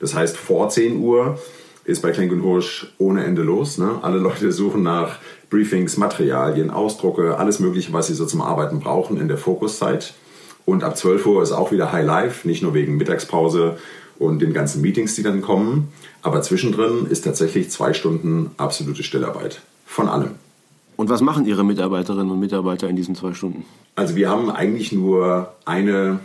Das 0.00 0.14
heißt, 0.14 0.36
vor 0.36 0.68
10 0.68 0.98
Uhr 1.00 1.38
ist 1.84 2.00
bei 2.00 2.12
Klenk 2.12 2.30
und 2.30 2.44
Hursch 2.44 2.94
ohne 2.98 3.24
Ende 3.24 3.42
los. 3.42 3.76
Ne? 3.76 3.98
Alle 4.02 4.18
Leute 4.18 4.52
suchen 4.52 4.82
nach 4.82 5.18
Briefings, 5.50 5.96
Materialien, 5.96 6.70
Ausdrucke, 6.70 7.38
alles 7.38 7.60
Mögliche, 7.60 7.92
was 7.92 8.08
sie 8.08 8.14
so 8.14 8.26
zum 8.26 8.40
Arbeiten 8.42 8.80
brauchen 8.80 9.18
in 9.20 9.28
der 9.28 9.38
Fokuszeit. 9.38 10.14
Und 10.64 10.84
ab 10.84 10.96
12 10.96 11.26
Uhr 11.26 11.42
ist 11.42 11.52
auch 11.52 11.72
wieder 11.72 11.92
High 11.92 12.04
Life, 12.04 12.46
nicht 12.46 12.62
nur 12.62 12.74
wegen 12.74 12.96
Mittagspause 12.96 13.78
und 14.18 14.40
den 14.40 14.52
ganzen 14.52 14.82
Meetings, 14.82 15.14
die 15.14 15.22
dann 15.22 15.40
kommen. 15.40 15.88
Aber 16.22 16.42
zwischendrin 16.42 17.06
ist 17.06 17.24
tatsächlich 17.24 17.70
zwei 17.70 17.94
Stunden 17.94 18.50
absolute 18.58 19.02
Stillarbeit. 19.02 19.62
Von 19.86 20.08
allem. 20.08 20.32
Und 20.96 21.08
was 21.08 21.20
machen 21.22 21.46
Ihre 21.46 21.64
Mitarbeiterinnen 21.64 22.30
und 22.30 22.40
Mitarbeiter 22.40 22.88
in 22.88 22.96
diesen 22.96 23.14
zwei 23.14 23.32
Stunden? 23.32 23.64
Also 23.94 24.16
wir 24.16 24.28
haben 24.28 24.50
eigentlich 24.50 24.92
nur 24.92 25.54
eine, 25.64 26.18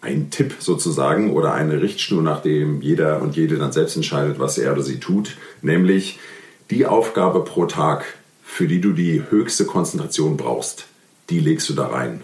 einen 0.00 0.30
Tipp 0.30 0.56
sozusagen 0.58 1.32
oder 1.32 1.54
eine 1.54 1.80
Richtschnur, 1.80 2.20
nach 2.20 2.42
dem 2.42 2.82
jeder 2.82 3.22
und 3.22 3.36
jede 3.36 3.56
dann 3.56 3.72
selbst 3.72 3.96
entscheidet, 3.96 4.38
was 4.38 4.58
er 4.58 4.72
oder 4.72 4.82
sie 4.82 4.98
tut. 4.98 5.36
Nämlich 5.62 6.18
die 6.70 6.86
Aufgabe 6.86 7.44
pro 7.44 7.66
Tag, 7.66 8.04
für 8.42 8.66
die 8.66 8.80
du 8.80 8.92
die 8.92 9.22
höchste 9.30 9.64
Konzentration 9.64 10.36
brauchst, 10.36 10.86
die 11.30 11.40
legst 11.40 11.68
du 11.68 11.74
da 11.74 11.86
rein. 11.86 12.22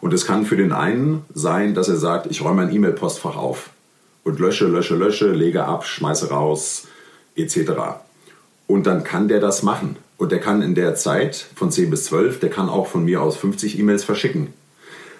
Und 0.00 0.12
es 0.12 0.26
kann 0.26 0.46
für 0.46 0.56
den 0.56 0.72
einen 0.72 1.24
sein, 1.32 1.74
dass 1.74 1.88
er 1.88 1.96
sagt, 1.96 2.26
ich 2.26 2.42
räume 2.42 2.64
mein 2.64 2.74
E-Mail-Postfach 2.74 3.36
auf 3.36 3.70
und 4.24 4.40
lösche, 4.40 4.66
lösche, 4.66 4.96
lösche, 4.96 5.30
lege 5.30 5.64
ab, 5.64 5.86
schmeiße 5.86 6.30
raus, 6.30 6.88
etc. 7.36 7.72
Und 8.66 8.86
dann 8.86 9.04
kann 9.04 9.28
der 9.28 9.40
das 9.40 9.62
machen. 9.62 9.96
Und 10.16 10.32
der 10.32 10.40
kann 10.40 10.62
in 10.62 10.74
der 10.74 10.94
Zeit 10.94 11.46
von 11.54 11.70
10 11.70 11.90
bis 11.90 12.04
12, 12.06 12.40
der 12.40 12.50
kann 12.50 12.68
auch 12.68 12.88
von 12.88 13.04
mir 13.04 13.22
aus 13.22 13.36
50 13.36 13.78
E-Mails 13.78 14.04
verschicken. 14.04 14.52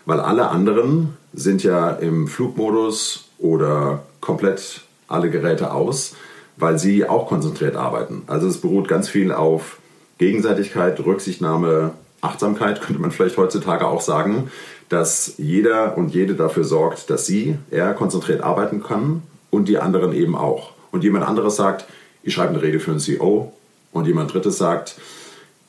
Weil 0.05 0.21
alle 0.21 0.49
anderen 0.49 1.16
sind 1.33 1.62
ja 1.62 1.90
im 1.90 2.26
Flugmodus 2.26 3.28
oder 3.38 4.02
komplett 4.21 4.83
alle 5.07 5.31
Geräte 5.31 5.73
aus, 5.73 6.14
weil 6.62 6.78
sie 6.78 7.09
auch 7.09 7.26
konzentriert 7.26 7.75
arbeiten. 7.75 8.23
Also 8.28 8.47
es 8.47 8.59
beruht 8.59 8.87
ganz 8.87 9.09
viel 9.09 9.33
auf 9.33 9.78
Gegenseitigkeit, 10.19 11.04
Rücksichtnahme, 11.04 11.90
Achtsamkeit, 12.21 12.81
könnte 12.81 13.02
man 13.02 13.11
vielleicht 13.11 13.37
heutzutage 13.37 13.85
auch 13.88 14.00
sagen, 14.00 14.49
dass 14.88 15.35
jeder 15.38 15.97
und 15.99 16.14
jede 16.14 16.35
dafür 16.35 16.62
sorgt, 16.62 17.11
dass 17.11 17.26
sie, 17.26 17.57
er 17.73 17.95
konzentriert 17.95 18.42
arbeiten 18.42 18.81
kann 18.81 19.23
und 19.50 19.69
die 19.69 19.78
anderen 19.78 20.12
eben 20.12 20.37
auch. 20.37 20.71
Und 20.92 21.02
jemand 21.02 21.26
anderes 21.26 21.57
sagt, 21.57 21.87
ich 22.23 22.33
schreibe 22.33 22.50
eine 22.50 22.62
Rede 22.62 22.78
für 22.78 22.92
einen 22.92 23.00
CEO 23.00 23.52
und 23.90 24.07
jemand 24.07 24.33
drittes 24.33 24.57
sagt, 24.57 25.00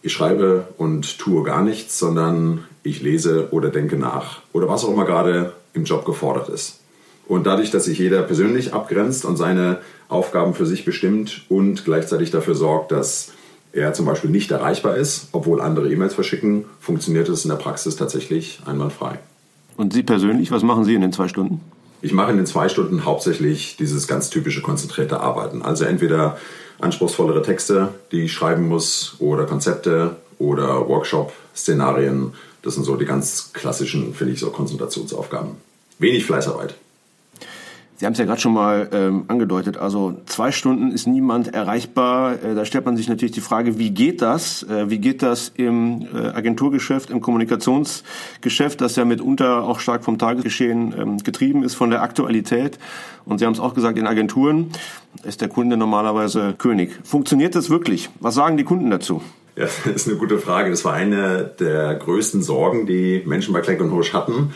ich 0.04 0.14
schreibe 0.14 0.68
und 0.78 1.18
tue 1.18 1.44
gar 1.44 1.64
nichts, 1.64 1.98
sondern 1.98 2.66
ich 2.84 3.02
lese 3.02 3.48
oder 3.50 3.70
denke 3.70 3.98
nach 3.98 4.42
oder 4.52 4.70
was 4.70 4.86
auch 4.86 4.92
immer 4.92 5.06
gerade 5.06 5.54
im 5.74 5.86
Job 5.86 6.06
gefordert 6.06 6.50
ist. 6.50 6.83
Und 7.28 7.46
dadurch, 7.46 7.72
dass 7.72 7.86
sich 7.86 8.00
jeder 8.00 8.22
persönlich 8.24 8.74
abgrenzt 8.74 9.26
und 9.26 9.38
seine 9.38 9.80
Aufgaben 10.10 10.54
für 10.54 10.66
sich 10.66 10.86
bestimmt 10.86 11.46
und 11.50 11.86
gleichzeitig 11.86 12.32
dafür 12.32 12.56
sorgt, 12.56 12.92
dass 12.92 13.32
er 13.72 13.94
zum 13.94 14.06
Beispiel 14.06 14.30
nicht 14.30 14.52
erreichbar 14.52 14.98
ist, 14.98 15.30
obwohl 15.32 15.62
andere 15.62 15.92
E-Mails 15.92 16.14
verschicken, 16.14 16.66
funktioniert 16.80 17.28
es 17.30 17.44
in 17.44 17.50
der 17.50 17.58
Praxis 17.58 17.96
tatsächlich 17.96 18.60
einwandfrei. 18.66 19.20
Und 19.78 19.94
Sie 19.94 20.04
persönlich, 20.04 20.52
was 20.52 20.62
machen 20.64 20.86
Sie 20.86 20.94
in 20.94 21.02
den 21.02 21.12
zwei 21.12 21.28
Stunden? 21.28 21.62
Ich 22.02 22.14
mache 22.14 22.32
in 22.32 22.38
den 22.38 22.46
zwei 22.46 22.70
Stunden 22.70 23.06
hauptsächlich 23.06 23.78
dieses 23.78 24.08
ganz 24.08 24.30
typische 24.30 24.62
konzentrierte 24.62 25.22
Arbeiten. 25.22 25.62
Also 25.62 25.86
entweder 25.86 26.38
anspruchsvollere 26.80 27.42
Texte, 27.42 27.90
die 28.12 28.24
ich 28.26 28.34
schreiben 28.34 28.68
muss, 28.68 29.16
oder 29.20 29.46
Konzepte 29.46 30.18
oder 30.38 30.88
Workshop-Szenarien. 30.88 32.34
Das 32.62 32.76
sind 32.76 32.84
so 32.84 32.96
die 32.96 33.06
ganz 33.06 33.52
klassischen, 33.54 34.14
finde 34.14 34.34
ich, 34.34 34.40
so 34.40 34.50
Konzentrationsaufgaben. 34.50 35.52
Wenig 35.98 36.26
Fleißarbeit. 36.26 36.76
Sie 37.96 38.06
haben 38.06 38.14
es 38.14 38.20
ja 38.20 38.26
gerade 38.26 38.42
schon 38.42 38.54
mal 38.54 38.90
ähm, 38.92 39.26
angedeutet. 39.28 39.78
Also 39.78 40.16
zwei 40.26 40.52
Stunden 40.52 40.92
ist 40.92 41.06
niemand 41.06 41.54
erreichbar. 41.54 42.44
Äh, 42.44 42.56
da 42.56 42.66
stellt 42.66 42.86
man 42.86 42.98
sich 42.98 43.08
natürlich 43.08 43.34
die 43.34 43.42
Frage, 43.42 43.78
wie 43.78 43.92
geht 43.92 44.22
das? 44.22 44.64
Äh, 44.64 44.90
wie 44.90 44.98
geht 44.98 45.22
das 45.22 45.52
im 45.56 46.08
äh, 46.14 46.30
Agenturgeschäft, 46.30 47.12
im 47.12 47.22
Kommunikationsgeschäft, 47.22 48.82
das 48.82 48.96
ja 48.96 49.06
mitunter 49.06 49.64
auch 49.64 49.80
stark 49.80 50.04
vom 50.04 50.18
Tagesgeschehen 50.18 50.94
ähm, 50.98 51.18
getrieben 51.20 51.64
ist, 51.64 51.76
von 51.76 51.92
der 51.92 52.02
Aktualität. 52.02 52.80
Und 53.26 53.38
Sie 53.38 53.46
haben 53.46 53.54
es 53.54 53.60
auch 53.60 53.76
gesagt, 53.76 53.98
in 53.98 54.08
Agenturen 54.08 54.72
ist 55.24 55.42
der 55.42 55.48
Kunde 55.50 55.78
normalerweise 55.78 56.56
König. 56.58 57.00
Funktioniert 57.04 57.54
das 57.54 57.70
wirklich? 57.70 58.10
Was 58.20 58.34
sagen 58.34 58.58
die 58.58 58.64
Kunden 58.64 58.90
dazu? 58.90 59.22
Ja, 59.56 59.66
das 59.86 59.88
ist 59.88 60.08
eine 60.08 60.18
gute 60.18 60.40
Frage. 60.40 60.72
Das 60.72 60.84
war 60.84 60.94
eine 60.94 61.52
der 61.60 61.94
größten 61.96 62.42
Sorgen, 62.42 62.88
die 62.88 63.22
Menschen 63.26 63.54
bei 63.54 63.62
Kleck 63.62 63.82
und 63.82 63.92
Hirsch 63.92 64.14
hatten 64.14 64.54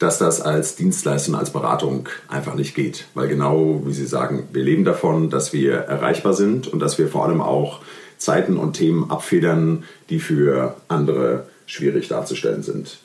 dass 0.00 0.18
das 0.18 0.40
als 0.40 0.76
Dienstleistung, 0.76 1.36
als 1.36 1.50
Beratung 1.50 2.08
einfach 2.26 2.54
nicht 2.54 2.74
geht. 2.74 3.06
Weil 3.14 3.28
genau, 3.28 3.82
wie 3.84 3.92
Sie 3.92 4.06
sagen, 4.06 4.48
wir 4.50 4.64
leben 4.64 4.84
davon, 4.84 5.28
dass 5.28 5.52
wir 5.52 5.74
erreichbar 5.74 6.32
sind 6.32 6.66
und 6.66 6.80
dass 6.80 6.98
wir 6.98 7.06
vor 7.06 7.26
allem 7.26 7.42
auch 7.42 7.80
Zeiten 8.16 8.56
und 8.56 8.72
Themen 8.72 9.10
abfedern, 9.10 9.84
die 10.08 10.18
für 10.18 10.74
andere 10.88 11.46
schwierig 11.66 12.08
darzustellen 12.08 12.62
sind. 12.62 12.98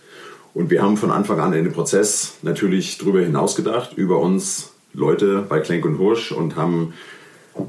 Und 0.53 0.69
wir 0.69 0.81
haben 0.81 0.95
von 0.95 1.11
Anfang 1.11 1.41
an 1.41 1.51
in 1.51 1.65
dem 1.65 1.73
Prozess 1.73 2.35
natürlich 2.43 2.97
darüber 2.97 3.19
hinausgedacht, 3.19 3.97
über 3.97 4.19
uns 4.19 4.71
Leute 4.93 5.45
bei 5.47 5.59
Klenk 5.59 5.83
und 5.85 5.99
Hursch 5.99 6.31
und 6.31 6.55
haben 6.55 6.93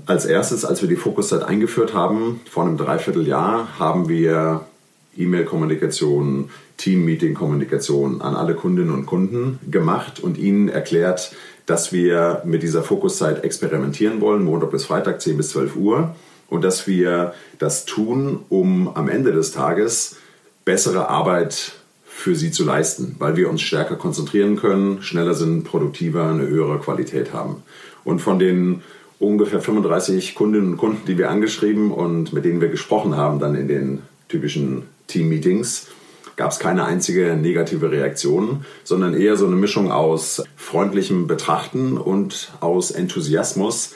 als 0.07 0.25
erstes, 0.25 0.65
als 0.65 0.83
wir 0.83 0.89
die 0.89 0.95
Fokuszeit 0.95 1.43
eingeführt 1.43 1.95
haben, 1.95 2.41
vor 2.49 2.65
einem 2.65 2.77
Dreivierteljahr, 2.77 3.77
haben 3.81 4.09
wir 4.09 4.67
E-Mail-Kommunikation, 5.17 6.51
Team-Meeting-Kommunikation 6.77 8.21
an 8.21 8.35
alle 8.35 8.55
Kundinnen 8.55 8.93
und 8.93 9.07
Kunden 9.07 9.59
gemacht 9.71 10.21
und 10.21 10.39
ihnen 10.39 10.69
erklärt, 10.69 11.35
dass 11.67 11.93
wir 11.93 12.43
mit 12.45 12.63
dieser 12.63 12.83
Fokuszeit 12.83 13.45
experimentieren 13.45 14.21
wollen, 14.21 14.45
Montag 14.45 14.71
bis 14.71 14.85
Freitag 14.85 15.21
10 15.21 15.37
bis 15.37 15.51
12 15.51 15.77
Uhr 15.77 16.15
und 16.49 16.63
dass 16.63 16.87
wir 16.87 17.35
das 17.59 17.85
tun, 17.85 18.41
um 18.49 18.95
am 18.95 19.09
Ende 19.09 19.33
des 19.33 19.53
Tages 19.53 20.17
bessere 20.65 21.09
Arbeit 21.09 21.73
für 22.05 22.35
sie 22.35 22.51
zu 22.51 22.65
leisten, 22.65 23.17
weil 23.19 23.37
wir 23.37 23.51
uns 23.51 23.63
stärker 23.63 23.97
konzentrieren 23.97 24.57
können, 24.57 25.03
schneller 25.03 25.35
sind, 25.35 25.65
produktiver, 25.65 26.29
eine 26.29 26.47
höhere 26.47 26.79
Qualität 26.79 27.33
haben. 27.33 27.63
Und 28.05 28.21
von 28.21 28.39
den 28.39 28.83
ungefähr 29.19 29.61
35 29.61 30.35
Kundinnen 30.35 30.73
und 30.73 30.77
Kunden, 30.77 31.07
die 31.07 31.19
wir 31.19 31.31
angeschrieben 31.31 31.91
und 31.91 32.33
mit 32.33 32.45
denen 32.45 32.61
wir 32.61 32.69
gesprochen 32.69 33.17
haben, 33.17 33.39
dann 33.39 33.55
in 33.55 33.69
den 33.69 34.03
typischen 34.29 34.85
Team-Meetings, 35.07 35.89
gab 36.37 36.51
es 36.51 36.59
keine 36.59 36.85
einzige 36.85 37.37
negative 37.37 37.91
Reaktion, 37.91 38.65
sondern 38.85 39.15
eher 39.15 39.37
so 39.37 39.47
eine 39.47 39.57
Mischung 39.57 39.91
aus 39.91 40.45
freundlichem 40.57 41.27
Betrachten 41.27 41.97
und 41.97 42.53
aus 42.61 42.91
Enthusiasmus, 42.91 43.95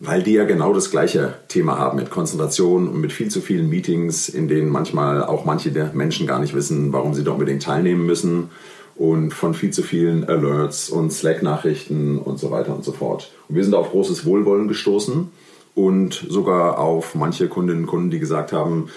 weil 0.00 0.22
die 0.22 0.32
ja 0.32 0.44
genau 0.44 0.72
das 0.72 0.90
gleiche 0.90 1.34
Thema 1.48 1.78
haben 1.78 1.96
mit 1.96 2.10
Konzentration 2.10 2.88
und 2.88 3.00
mit 3.00 3.12
viel 3.12 3.28
zu 3.28 3.40
vielen 3.40 3.68
Meetings, 3.68 4.28
in 4.28 4.48
denen 4.48 4.70
manchmal 4.70 5.22
auch 5.22 5.44
manche 5.44 5.70
der 5.70 5.92
Menschen 5.92 6.26
gar 6.26 6.38
nicht 6.38 6.54
wissen, 6.54 6.92
warum 6.92 7.14
sie 7.14 7.24
da 7.24 7.32
unbedingt 7.32 7.62
teilnehmen 7.62 8.04
müssen 8.06 8.50
und 8.94 9.32
von 9.32 9.52
viel 9.52 9.70
zu 9.70 9.82
vielen 9.82 10.24
Alerts 10.24 10.88
und 10.88 11.12
Slack-Nachrichten 11.12 12.18
und 12.18 12.38
so 12.38 12.50
weiter 12.50 12.74
und 12.74 12.84
so 12.84 12.92
fort. 12.92 13.32
Und 13.48 13.56
wir 13.56 13.64
sind 13.64 13.74
auf 13.74 13.90
großes 13.90 14.24
Wohlwollen 14.24 14.68
gestoßen 14.68 15.30
und 15.74 16.26
sogar 16.28 16.78
auf 16.78 17.14
manche 17.14 17.48
Kundinnen 17.48 17.84
und 17.84 17.88
Kunden, 17.88 18.10
die 18.10 18.18
gesagt 18.18 18.52
haben, 18.52 18.88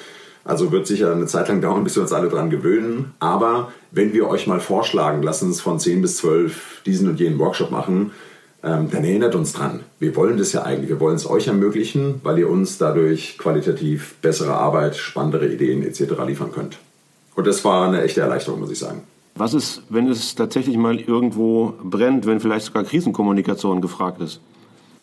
also 0.43 0.71
wird 0.71 0.87
sicher 0.87 1.11
eine 1.11 1.25
Zeit 1.25 1.47
lang 1.47 1.61
dauern, 1.61 1.83
bis 1.83 1.95
wir 1.95 2.03
uns 2.03 2.13
alle 2.13 2.29
dran 2.29 2.49
gewöhnen. 2.49 3.13
Aber 3.19 3.71
wenn 3.91 4.13
wir 4.13 4.27
euch 4.27 4.47
mal 4.47 4.59
vorschlagen, 4.59 5.21
lasst 5.21 5.43
uns 5.43 5.61
von 5.61 5.79
10 5.79 6.01
bis 6.01 6.17
12 6.17 6.81
diesen 6.85 7.09
und 7.09 7.19
jenen 7.19 7.39
Workshop 7.39 7.71
machen, 7.71 8.11
ähm, 8.63 8.89
dann 8.91 9.03
erinnert 9.03 9.35
uns 9.35 9.53
dran. 9.53 9.81
Wir 9.99 10.15
wollen 10.15 10.37
das 10.37 10.51
ja 10.53 10.63
eigentlich. 10.63 10.89
Wir 10.89 10.99
wollen 10.99 11.15
es 11.15 11.29
euch 11.29 11.47
ermöglichen, 11.47 12.19
weil 12.23 12.39
ihr 12.39 12.49
uns 12.49 12.77
dadurch 12.77 13.37
qualitativ 13.37 14.15
bessere 14.21 14.53
Arbeit, 14.53 14.95
spannendere 14.95 15.47
Ideen 15.47 15.83
etc. 15.83 16.13
liefern 16.27 16.51
könnt. 16.51 16.77
Und 17.35 17.47
das 17.47 17.63
war 17.63 17.87
eine 17.87 18.01
echte 18.01 18.21
Erleichterung, 18.21 18.59
muss 18.59 18.71
ich 18.71 18.79
sagen. 18.79 19.03
Was 19.35 19.53
ist, 19.53 19.83
wenn 19.89 20.09
es 20.09 20.35
tatsächlich 20.35 20.75
mal 20.75 20.99
irgendwo 20.99 21.73
brennt, 21.81 22.25
wenn 22.25 22.41
vielleicht 22.41 22.65
sogar 22.65 22.83
Krisenkommunikation 22.83 23.79
gefragt 23.79 24.21
ist? 24.21 24.41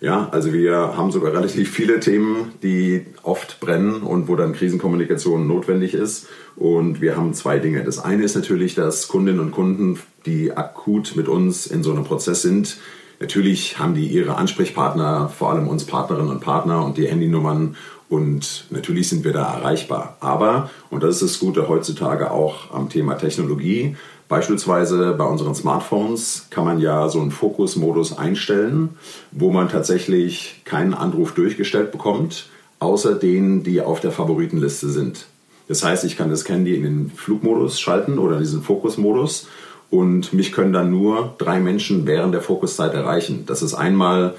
Ja, 0.07 0.29
also 0.31 0.53
wir 0.53 0.97
haben 0.97 1.11
sogar 1.11 1.33
relativ 1.33 1.69
viele 1.69 1.99
Themen, 1.99 2.53
die 2.63 3.07
oft 3.25 3.59
brennen 3.59 4.03
und 4.03 4.29
wo 4.29 4.37
dann 4.37 4.53
Krisenkommunikation 4.53 5.49
notwendig 5.49 5.95
ist. 5.95 6.29
Und 6.55 7.01
wir 7.01 7.17
haben 7.17 7.35
zwei 7.35 7.59
Dinge. 7.59 7.83
Das 7.83 7.99
eine 7.99 8.23
ist 8.23 8.37
natürlich, 8.37 8.77
dass 8.77 9.09
Kundinnen 9.09 9.41
und 9.41 9.51
Kunden, 9.51 9.99
die 10.25 10.57
akut 10.57 11.17
mit 11.17 11.27
uns 11.27 11.67
in 11.67 11.83
so 11.83 11.91
einem 11.91 12.05
Prozess 12.05 12.43
sind, 12.43 12.79
natürlich 13.19 13.81
haben 13.81 13.95
die 13.97 14.07
ihre 14.07 14.37
Ansprechpartner, 14.37 15.29
vor 15.29 15.51
allem 15.51 15.67
uns 15.67 15.83
Partnerinnen 15.83 16.31
und 16.31 16.41
Partner 16.41 16.85
und 16.85 16.99
die 16.99 17.09
Handynummern. 17.09 17.75
Und 18.09 18.67
natürlich 18.71 19.09
sind 19.09 19.25
wir 19.25 19.33
da 19.33 19.57
erreichbar. 19.57 20.19
Aber, 20.21 20.71
und 20.89 21.03
das 21.03 21.17
ist 21.17 21.23
das 21.23 21.39
Gute 21.41 21.69
heutzutage 21.69 22.31
auch 22.31 22.73
am 22.73 22.89
Thema 22.91 23.15
Technologie, 23.15 23.97
Beispielsweise 24.29 25.13
bei 25.13 25.25
unseren 25.25 25.55
Smartphones 25.55 26.47
kann 26.51 26.65
man 26.65 26.81
ja 26.81 27.09
so 27.09 27.21
einen 27.21 27.31
Fokusmodus 27.31 28.19
einstellen, 28.19 28.97
wo 29.31 29.53
man 29.53 29.69
tatsächlich 29.69 30.63
keinen 30.65 30.95
Anruf 30.95 31.33
durchgestellt 31.33 31.93
bekommt, 31.93 32.49
außer 32.81 33.15
denen, 33.15 33.63
die 33.63 33.81
auf 33.81 34.01
der 34.01 34.11
Favoritenliste 34.11 34.89
sind. 34.89 35.27
Das 35.69 35.85
heißt, 35.85 36.05
ich 36.05 36.17
kann 36.17 36.31
das 36.31 36.49
Handy 36.49 36.75
in 36.75 36.83
den 36.83 37.11
Flugmodus 37.15 37.81
schalten 37.81 38.19
oder 38.19 38.39
diesen 38.39 38.63
Fokusmodus 38.63 39.47
und 39.91 40.33
mich 40.33 40.53
können 40.53 40.73
dann 40.73 40.91
nur 40.91 41.35
drei 41.39 41.61
Menschen 41.61 42.07
während 42.07 42.35
der 42.35 42.43
Fokuszeit 42.43 42.95
erreichen. 42.95 43.45
Das 43.47 43.63
ist 43.63 43.75
einmal 43.75 44.35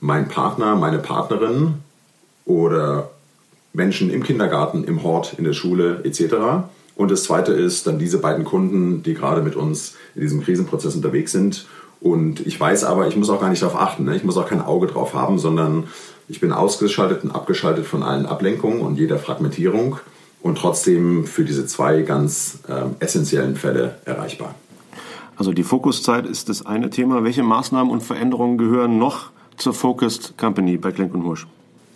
mein 0.00 0.28
Partner, 0.28 0.76
meine 0.76 0.98
Partnerin 0.98 1.74
oder 2.44 3.10
Menschen 3.72 4.10
im 4.10 4.22
Kindergarten, 4.22 4.84
im 4.84 5.02
Hort, 5.02 5.34
in 5.38 5.44
der 5.44 5.52
Schule 5.52 6.02
etc. 6.04 6.68
Und 6.96 7.10
das 7.10 7.24
Zweite 7.24 7.52
ist 7.52 7.86
dann 7.86 7.98
diese 7.98 8.18
beiden 8.18 8.44
Kunden, 8.44 9.02
die 9.02 9.14
gerade 9.14 9.42
mit 9.42 9.56
uns 9.56 9.94
in 10.14 10.20
diesem 10.20 10.42
Krisenprozess 10.42 10.94
unterwegs 10.94 11.32
sind. 11.32 11.66
Und 12.00 12.46
ich 12.46 12.58
weiß 12.58 12.84
aber, 12.84 13.08
ich 13.08 13.16
muss 13.16 13.30
auch 13.30 13.40
gar 13.40 13.50
nicht 13.50 13.62
darauf 13.62 13.80
achten. 13.80 14.04
Ne? 14.04 14.16
Ich 14.16 14.24
muss 14.24 14.36
auch 14.36 14.48
kein 14.48 14.60
Auge 14.60 14.86
drauf 14.86 15.14
haben, 15.14 15.38
sondern 15.38 15.84
ich 16.28 16.40
bin 16.40 16.52
ausgeschaltet 16.52 17.24
und 17.24 17.30
abgeschaltet 17.30 17.86
von 17.86 18.02
allen 18.02 18.26
Ablenkungen 18.26 18.80
und 18.80 18.96
jeder 18.96 19.18
Fragmentierung 19.18 19.98
und 20.42 20.58
trotzdem 20.58 21.24
für 21.24 21.44
diese 21.44 21.66
zwei 21.66 22.02
ganz 22.02 22.58
äh, 22.68 23.02
essentiellen 23.02 23.56
Fälle 23.56 23.96
erreichbar. 24.04 24.54
Also 25.36 25.52
die 25.52 25.64
Fokuszeit 25.64 26.26
ist 26.26 26.48
das 26.48 26.64
eine 26.64 26.90
Thema. 26.90 27.24
Welche 27.24 27.42
Maßnahmen 27.42 27.92
und 27.92 28.02
Veränderungen 28.02 28.58
gehören 28.58 28.98
noch 28.98 29.30
zur 29.56 29.74
Focused 29.74 30.36
Company 30.38 30.76
bei 30.76 30.92
Klenk 30.92 31.14
und 31.14 31.24
Hursch? 31.24 31.46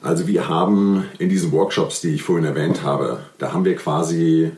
Also 0.02 0.26
wir 0.26 0.48
haben 0.48 1.04
in 1.18 1.28
diesen 1.28 1.52
Workshops, 1.52 2.00
die 2.00 2.10
ich 2.10 2.22
vorhin 2.22 2.44
erwähnt 2.44 2.82
habe, 2.82 3.20
da 3.38 3.52
haben 3.52 3.64
wir 3.64 3.76
quasi 3.76 4.52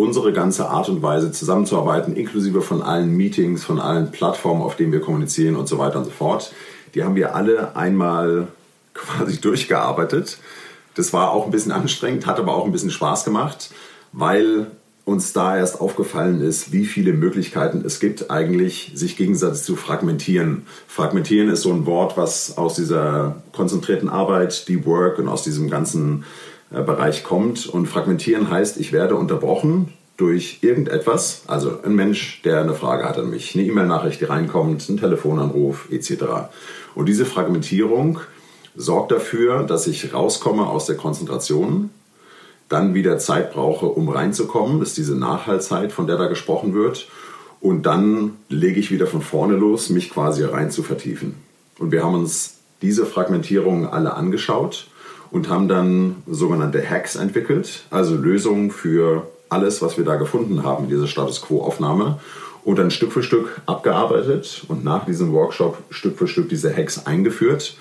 unsere 0.00 0.32
ganze 0.32 0.68
Art 0.70 0.88
und 0.88 1.02
Weise 1.02 1.30
zusammenzuarbeiten, 1.30 2.16
inklusive 2.16 2.62
von 2.62 2.80
allen 2.80 3.16
Meetings, 3.16 3.64
von 3.64 3.78
allen 3.78 4.10
Plattformen, 4.10 4.62
auf 4.62 4.76
denen 4.76 4.92
wir 4.92 5.00
kommunizieren 5.00 5.56
und 5.56 5.68
so 5.68 5.78
weiter 5.78 5.98
und 5.98 6.04
so 6.04 6.10
fort, 6.10 6.52
die 6.94 7.04
haben 7.04 7.16
wir 7.16 7.34
alle 7.34 7.76
einmal 7.76 8.48
quasi 8.94 9.40
durchgearbeitet. 9.40 10.38
Das 10.94 11.12
war 11.12 11.30
auch 11.30 11.44
ein 11.44 11.50
bisschen 11.50 11.72
anstrengend, 11.72 12.26
hat 12.26 12.38
aber 12.38 12.54
auch 12.54 12.64
ein 12.64 12.72
bisschen 12.72 12.90
Spaß 12.90 13.24
gemacht, 13.24 13.70
weil 14.12 14.68
uns 15.04 15.32
da 15.32 15.56
erst 15.56 15.80
aufgefallen 15.80 16.40
ist, 16.40 16.72
wie 16.72 16.84
viele 16.84 17.12
Möglichkeiten 17.12 17.82
es 17.84 18.00
gibt, 18.00 18.30
eigentlich 18.30 18.92
sich 18.94 19.16
gegenseitig 19.16 19.62
zu 19.62 19.76
fragmentieren. 19.76 20.66
Fragmentieren 20.86 21.48
ist 21.48 21.62
so 21.62 21.72
ein 21.72 21.84
Wort, 21.84 22.16
was 22.16 22.56
aus 22.56 22.74
dieser 22.74 23.42
konzentrierten 23.52 24.08
Arbeit, 24.08 24.68
Deep 24.68 24.86
Work 24.86 25.18
und 25.18 25.28
aus 25.28 25.42
diesem 25.42 25.68
ganzen 25.68 26.24
Bereich 26.70 27.24
kommt. 27.24 27.66
Und 27.66 27.86
fragmentieren 27.86 28.50
heißt, 28.50 28.78
ich 28.78 28.92
werde 28.92 29.16
unterbrochen 29.16 29.92
durch 30.16 30.58
irgendetwas, 30.60 31.44
also 31.46 31.78
ein 31.82 31.94
Mensch, 31.94 32.42
der 32.42 32.60
eine 32.60 32.74
Frage 32.74 33.04
hat 33.04 33.18
an 33.18 33.30
mich, 33.30 33.54
eine 33.54 33.64
E-Mail-Nachricht, 33.64 34.20
die 34.20 34.26
reinkommt, 34.26 34.88
ein 34.88 34.98
Telefonanruf 34.98 35.88
etc. 35.90 36.24
Und 36.94 37.06
diese 37.06 37.24
Fragmentierung 37.24 38.20
sorgt 38.76 39.12
dafür, 39.12 39.62
dass 39.62 39.86
ich 39.86 40.12
rauskomme 40.12 40.66
aus 40.66 40.86
der 40.86 40.96
Konzentration, 40.96 41.90
dann 42.68 42.94
wieder 42.94 43.18
Zeit 43.18 43.52
brauche, 43.52 43.86
um 43.86 44.08
reinzukommen, 44.10 44.78
das 44.78 44.90
ist 44.90 44.98
diese 44.98 45.16
Nachhaltzeit, 45.16 45.90
von 45.90 46.06
der 46.06 46.18
da 46.18 46.26
gesprochen 46.26 46.74
wird, 46.74 47.08
und 47.60 47.84
dann 47.84 48.36
lege 48.48 48.78
ich 48.78 48.90
wieder 48.90 49.06
von 49.06 49.22
vorne 49.22 49.54
los, 49.54 49.90
mich 49.90 50.10
quasi 50.10 50.44
rein 50.44 50.70
zu 50.70 50.82
vertiefen. 50.82 51.34
Und 51.78 51.92
wir 51.92 52.04
haben 52.04 52.14
uns 52.14 52.58
diese 52.82 53.06
Fragmentierung 53.06 53.88
alle 53.88 54.14
angeschaut 54.14 54.89
und 55.30 55.48
haben 55.48 55.68
dann 55.68 56.16
sogenannte 56.26 56.88
Hacks 56.88 57.16
entwickelt, 57.16 57.84
also 57.90 58.16
Lösungen 58.16 58.70
für 58.70 59.28
alles, 59.48 59.82
was 59.82 59.98
wir 59.98 60.04
da 60.04 60.16
gefunden 60.16 60.62
haben, 60.62 60.88
diese 60.88 61.08
Status 61.08 61.42
Quo-Aufnahme 61.42 62.18
und 62.64 62.78
dann 62.78 62.90
Stück 62.90 63.12
für 63.12 63.22
Stück 63.22 63.60
abgearbeitet 63.66 64.64
und 64.68 64.84
nach 64.84 65.06
diesem 65.06 65.32
Workshop 65.32 65.78
Stück 65.90 66.18
für 66.18 66.28
Stück 66.28 66.48
diese 66.48 66.74
Hacks 66.74 67.06
eingeführt, 67.06 67.76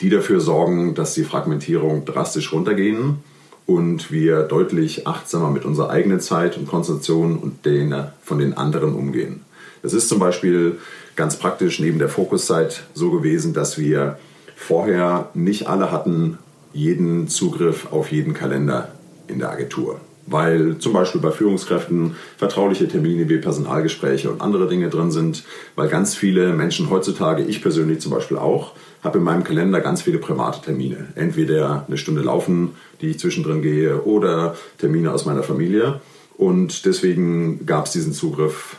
die 0.00 0.10
dafür 0.10 0.40
sorgen, 0.40 0.94
dass 0.94 1.14
die 1.14 1.24
Fragmentierung 1.24 2.04
drastisch 2.04 2.52
runtergehen 2.52 3.22
und 3.66 4.10
wir 4.10 4.42
deutlich 4.42 5.06
achtsamer 5.06 5.50
mit 5.50 5.64
unserer 5.64 5.90
eigenen 5.90 6.20
Zeit 6.20 6.58
und 6.58 6.68
Konzentration 6.68 7.38
und 7.38 7.64
den, 7.64 7.94
von 8.22 8.38
den 8.38 8.56
anderen 8.56 8.94
umgehen. 8.94 9.40
Es 9.82 9.92
ist 9.92 10.08
zum 10.08 10.18
Beispiel 10.18 10.78
ganz 11.16 11.38
praktisch 11.38 11.78
neben 11.78 11.98
der 11.98 12.08
Fokuszeit 12.08 12.84
so 12.94 13.10
gewesen, 13.10 13.54
dass 13.54 13.78
wir 13.78 14.18
vorher 14.56 15.30
nicht 15.34 15.68
alle 15.68 15.92
hatten 15.92 16.38
jeden 16.74 17.28
Zugriff 17.28 17.90
auf 17.90 18.12
jeden 18.12 18.34
Kalender 18.34 18.92
in 19.28 19.38
der 19.38 19.50
Agentur. 19.50 20.00
Weil 20.26 20.78
zum 20.78 20.92
Beispiel 20.94 21.20
bei 21.20 21.30
Führungskräften 21.30 22.16
vertrauliche 22.36 22.88
Termine 22.88 23.28
wie 23.28 23.38
Personalgespräche 23.38 24.30
und 24.30 24.40
andere 24.40 24.68
Dinge 24.68 24.88
drin 24.88 25.10
sind, 25.10 25.44
weil 25.76 25.88
ganz 25.88 26.14
viele 26.14 26.52
Menschen 26.54 26.90
heutzutage, 26.90 27.44
ich 27.44 27.62
persönlich 27.62 28.00
zum 28.00 28.10
Beispiel 28.10 28.38
auch, 28.38 28.72
habe 29.02 29.18
in 29.18 29.24
meinem 29.24 29.44
Kalender 29.44 29.80
ganz 29.80 30.02
viele 30.02 30.18
private 30.18 30.62
Termine. 30.62 31.08
Entweder 31.14 31.84
eine 31.86 31.98
Stunde 31.98 32.22
laufen, 32.22 32.70
die 33.02 33.08
ich 33.08 33.18
zwischendrin 33.18 33.60
gehe, 33.60 34.02
oder 34.02 34.56
Termine 34.78 35.12
aus 35.12 35.26
meiner 35.26 35.42
Familie. 35.42 36.00
Und 36.38 36.86
deswegen 36.86 37.66
gab 37.66 37.86
es 37.86 37.92
diesen 37.92 38.14
Zugriff 38.14 38.76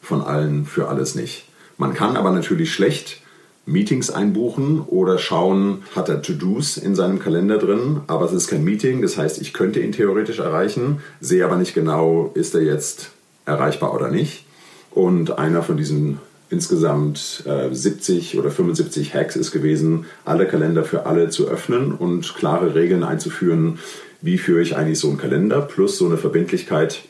von 0.00 0.22
allen 0.22 0.66
für 0.66 0.88
alles 0.88 1.16
nicht. 1.16 1.48
Man 1.78 1.94
kann 1.94 2.16
aber 2.16 2.30
natürlich 2.30 2.72
schlecht 2.72 3.22
Meetings 3.66 4.10
einbuchen 4.10 4.80
oder 4.80 5.18
schauen, 5.18 5.82
hat 5.94 6.08
er 6.08 6.22
To-Dos 6.22 6.76
in 6.76 6.94
seinem 6.94 7.18
Kalender 7.18 7.58
drin, 7.58 8.00
aber 8.06 8.24
es 8.24 8.32
ist 8.32 8.46
kein 8.46 8.62
Meeting, 8.62 9.02
das 9.02 9.18
heißt, 9.18 9.40
ich 9.40 9.52
könnte 9.52 9.80
ihn 9.80 9.90
theoretisch 9.90 10.38
erreichen, 10.38 11.00
sehe 11.20 11.44
aber 11.44 11.56
nicht 11.56 11.74
genau, 11.74 12.30
ist 12.34 12.54
er 12.54 12.62
jetzt 12.62 13.10
erreichbar 13.44 13.92
oder 13.92 14.08
nicht. 14.08 14.44
Und 14.92 15.38
einer 15.38 15.62
von 15.62 15.76
diesen 15.76 16.20
insgesamt 16.48 17.42
äh, 17.46 17.74
70 17.74 18.38
oder 18.38 18.52
75 18.52 19.14
Hacks 19.14 19.34
ist 19.34 19.50
gewesen, 19.50 20.06
alle 20.24 20.46
Kalender 20.46 20.84
für 20.84 21.06
alle 21.06 21.28
zu 21.28 21.48
öffnen 21.48 21.92
und 21.92 22.36
klare 22.36 22.76
Regeln 22.76 23.02
einzuführen, 23.02 23.80
wie 24.22 24.38
führe 24.38 24.62
ich 24.62 24.76
eigentlich 24.76 25.00
so 25.00 25.08
einen 25.08 25.18
Kalender, 25.18 25.60
plus 25.60 25.98
so 25.98 26.06
eine 26.06 26.18
Verbindlichkeit, 26.18 27.02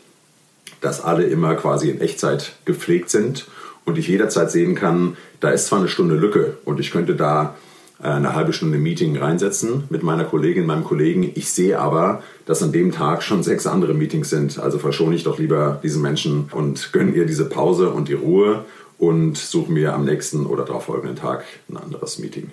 dass 0.81 1.05
alle 1.05 1.25
immer 1.25 1.55
quasi 1.55 1.91
in 1.91 2.01
Echtzeit 2.01 2.53
gepflegt 2.65 3.11
sind 3.11 3.47
und 3.87 3.97
ich 3.97 4.09
jederzeit 4.09 4.51
sehen 4.51 4.75
kann, 4.75 5.17
da 5.41 5.51
ist 5.51 5.67
zwar 5.67 5.79
eine 5.79 5.89
Stunde 5.89 6.17
Lücke 6.17 6.59
und 6.65 6.79
ich 6.79 6.91
könnte 6.91 7.15
da 7.15 7.57
äh, 8.03 8.09
eine 8.09 8.35
halbe 8.35 8.53
Stunde 8.53 8.79
Meeting 8.79 9.17
reinsetzen 9.17 9.85
mit 9.89 10.03
meiner 10.03 10.25
Kollegin, 10.25 10.67
meinem 10.67 10.85
Kollegen. 10.85 11.31
Ich 11.35 11.51
sehe 11.51 11.79
aber, 11.79 12.23
dass 12.45 12.63
an 12.63 12.73
dem 12.73 12.93
Tag 12.93 13.23
schon 13.23 13.43
sechs 13.43 13.67
andere 13.67 13.95
Meetings 13.95 14.29
sind. 14.29 14.59
Also 14.59 14.79
verschone 14.79 15.15
ich 15.15 15.25
doch 15.25 15.39
lieber 15.39 15.81
diesen 15.83 16.03
Menschen 16.03 16.51
und 16.53 16.93
gönne 16.93 17.13
ihr 17.13 17.25
diese 17.25 17.49
Pause 17.49 17.91
und 17.91 18.09
die 18.09 18.15
Ruhe 18.15 18.65
und 18.99 19.39
suche 19.39 19.73
mir 19.73 19.95
am 19.95 20.05
nächsten 20.05 20.47
oder 20.47 20.65
darauf 20.65 20.85
folgenden 20.85 21.17
Tag 21.17 21.45
ein 21.69 21.77
anderes 21.77 22.19
Meeting. 22.19 22.51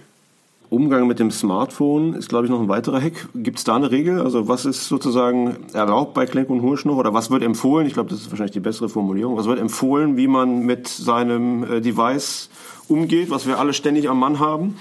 Umgang 0.73 1.05
mit 1.05 1.19
dem 1.19 1.29
Smartphone 1.29 2.15
ist, 2.15 2.29
glaube 2.29 2.45
ich, 2.45 2.51
noch 2.51 2.59
ein 2.59 2.67
weiterer 2.67 2.99
Hack. 2.99 3.27
Gibt 3.35 3.59
es 3.59 3.63
da 3.63 3.75
eine 3.75 3.91
Regel? 3.91 4.19
Also 4.19 4.47
was 4.47 4.65
ist 4.65 4.87
sozusagen 4.87 5.57
erlaubt 5.71 6.15
bei 6.15 6.25
Klenk 6.25 6.49
und 6.49 6.63
Hursch 6.63 6.83
noch? 6.83 6.97
Oder 6.97 7.13
was 7.13 7.29
wird 7.29 7.43
empfohlen? 7.43 7.85
Ich 7.85 7.93
glaube, 7.93 8.09
das 8.09 8.21
ist 8.21 8.31
wahrscheinlich 8.31 8.53
die 8.53 8.59
bessere 8.59 8.89
Formulierung. 8.89 9.37
Was 9.37 9.45
wird 9.45 9.59
empfohlen, 9.59 10.17
wie 10.17 10.27
man 10.27 10.65
mit 10.65 10.87
seinem 10.87 11.63
äh, 11.63 11.79
Device 11.79 12.49
umgeht, 12.87 13.29
was 13.29 13.45
wir 13.45 13.59
alle 13.59 13.73
ständig 13.73 14.09
am 14.09 14.19
Mann 14.19 14.39
haben? 14.39 14.75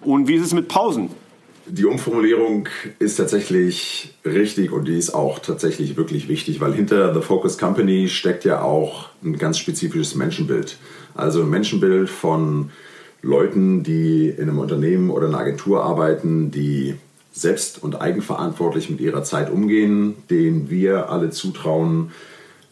Und 0.00 0.28
wie 0.28 0.36
ist 0.36 0.46
es 0.46 0.54
mit 0.54 0.68
Pausen? 0.68 1.10
Die 1.66 1.86
Umformulierung 1.86 2.68
ist 3.00 3.16
tatsächlich 3.16 4.14
richtig 4.24 4.70
und 4.70 4.86
die 4.86 4.96
ist 4.96 5.10
auch 5.10 5.40
tatsächlich 5.40 5.96
wirklich 5.96 6.28
wichtig, 6.28 6.60
weil 6.60 6.72
hinter 6.72 7.12
The 7.14 7.20
Focus 7.20 7.58
Company 7.58 8.08
steckt 8.08 8.44
ja 8.44 8.62
auch 8.62 9.08
ein 9.24 9.38
ganz 9.38 9.58
spezifisches 9.58 10.14
Menschenbild. 10.14 10.76
Also 11.16 11.42
ein 11.42 11.50
Menschenbild 11.50 12.10
von 12.10 12.70
Leuten, 13.22 13.82
die 13.82 14.28
in 14.28 14.42
einem 14.42 14.58
Unternehmen 14.58 15.10
oder 15.10 15.28
einer 15.28 15.38
Agentur 15.38 15.84
arbeiten, 15.84 16.50
die 16.50 16.96
selbst 17.32 17.82
und 17.82 18.00
eigenverantwortlich 18.00 18.90
mit 18.90 19.00
ihrer 19.00 19.22
Zeit 19.22 19.50
umgehen, 19.50 20.14
denen 20.28 20.68
wir 20.68 21.08
alle 21.10 21.30
zutrauen, 21.30 22.10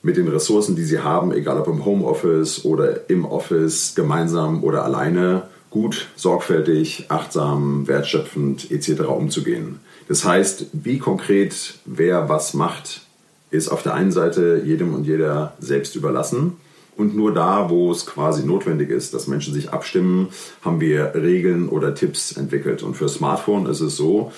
mit 0.02 0.16
den 0.16 0.28
Ressourcen, 0.28 0.76
die 0.76 0.84
sie 0.84 1.00
haben, 1.00 1.32
egal 1.32 1.58
ob 1.58 1.68
im 1.68 1.84
Homeoffice 1.84 2.64
oder 2.64 3.08
im 3.10 3.24
Office, 3.24 3.94
gemeinsam 3.94 4.64
oder 4.64 4.84
alleine, 4.84 5.44
gut, 5.70 6.08
sorgfältig, 6.16 7.06
achtsam, 7.08 7.86
wertschöpfend 7.86 8.70
etc. 8.70 9.02
umzugehen. 9.02 9.80
Das 10.08 10.24
heißt, 10.24 10.66
wie 10.72 10.98
konkret 10.98 11.74
wer 11.84 12.28
was 12.28 12.54
macht, 12.54 13.02
ist 13.50 13.68
auf 13.68 13.82
der 13.82 13.94
einen 13.94 14.12
Seite 14.12 14.62
jedem 14.64 14.94
und 14.94 15.06
jeder 15.06 15.54
selbst 15.60 15.96
überlassen. 15.96 16.56
Und 17.00 17.16
nur 17.16 17.32
da, 17.32 17.70
wo 17.70 17.90
es 17.90 18.04
quasi 18.04 18.44
notwendig 18.44 18.90
ist, 18.90 19.14
dass 19.14 19.26
Menschen 19.26 19.54
sich 19.54 19.70
abstimmen, 19.70 20.28
haben 20.60 20.82
wir 20.82 21.14
Regeln 21.14 21.70
oder 21.70 21.94
Tipps 21.94 22.32
entwickelt. 22.32 22.82
Und 22.82 22.94
für 22.94 23.08
Smartphone 23.08 23.64
ist 23.64 23.80
es 23.80 23.96
so, 23.96 24.32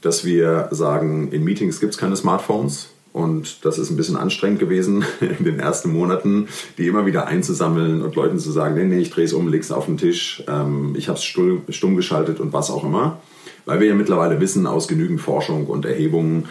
dass 0.00 0.24
wir 0.24 0.66
sagen, 0.72 1.30
in 1.30 1.44
Meetings 1.44 1.78
gibt 1.78 1.92
es 1.94 1.98
keine 1.98 2.16
Smartphones. 2.16 2.88
Und 3.12 3.64
das 3.64 3.78
ist 3.78 3.90
ein 3.90 3.96
bisschen 3.96 4.16
anstrengend 4.16 4.58
gewesen 4.58 5.04
in 5.20 5.44
den 5.44 5.60
ersten 5.60 5.92
Monaten, 5.92 6.48
die 6.76 6.88
immer 6.88 7.06
wieder 7.06 7.28
einzusammeln 7.28 8.02
und 8.02 8.16
Leuten 8.16 8.40
zu 8.40 8.50
sagen, 8.50 8.74
nee, 8.74 8.82
nee, 8.82 8.98
ich 8.98 9.10
drehe 9.10 9.24
es 9.24 9.32
um, 9.32 9.46
leg's 9.46 9.70
auf 9.70 9.86
den 9.86 9.96
Tisch, 9.96 10.42
ähm, 10.48 10.96
ich 10.98 11.08
habe 11.08 11.20
es 11.20 11.24
stumm 11.24 11.94
geschaltet 11.94 12.40
und 12.40 12.52
was 12.52 12.68
auch 12.68 12.82
immer. 12.82 13.20
Weil 13.64 13.78
wir 13.78 13.86
ja 13.86 13.94
mittlerweile 13.94 14.40
wissen 14.40 14.66
aus 14.66 14.88
genügend 14.88 15.20
Forschung 15.20 15.66
und 15.66 15.84
Erhebungen, 15.84 16.48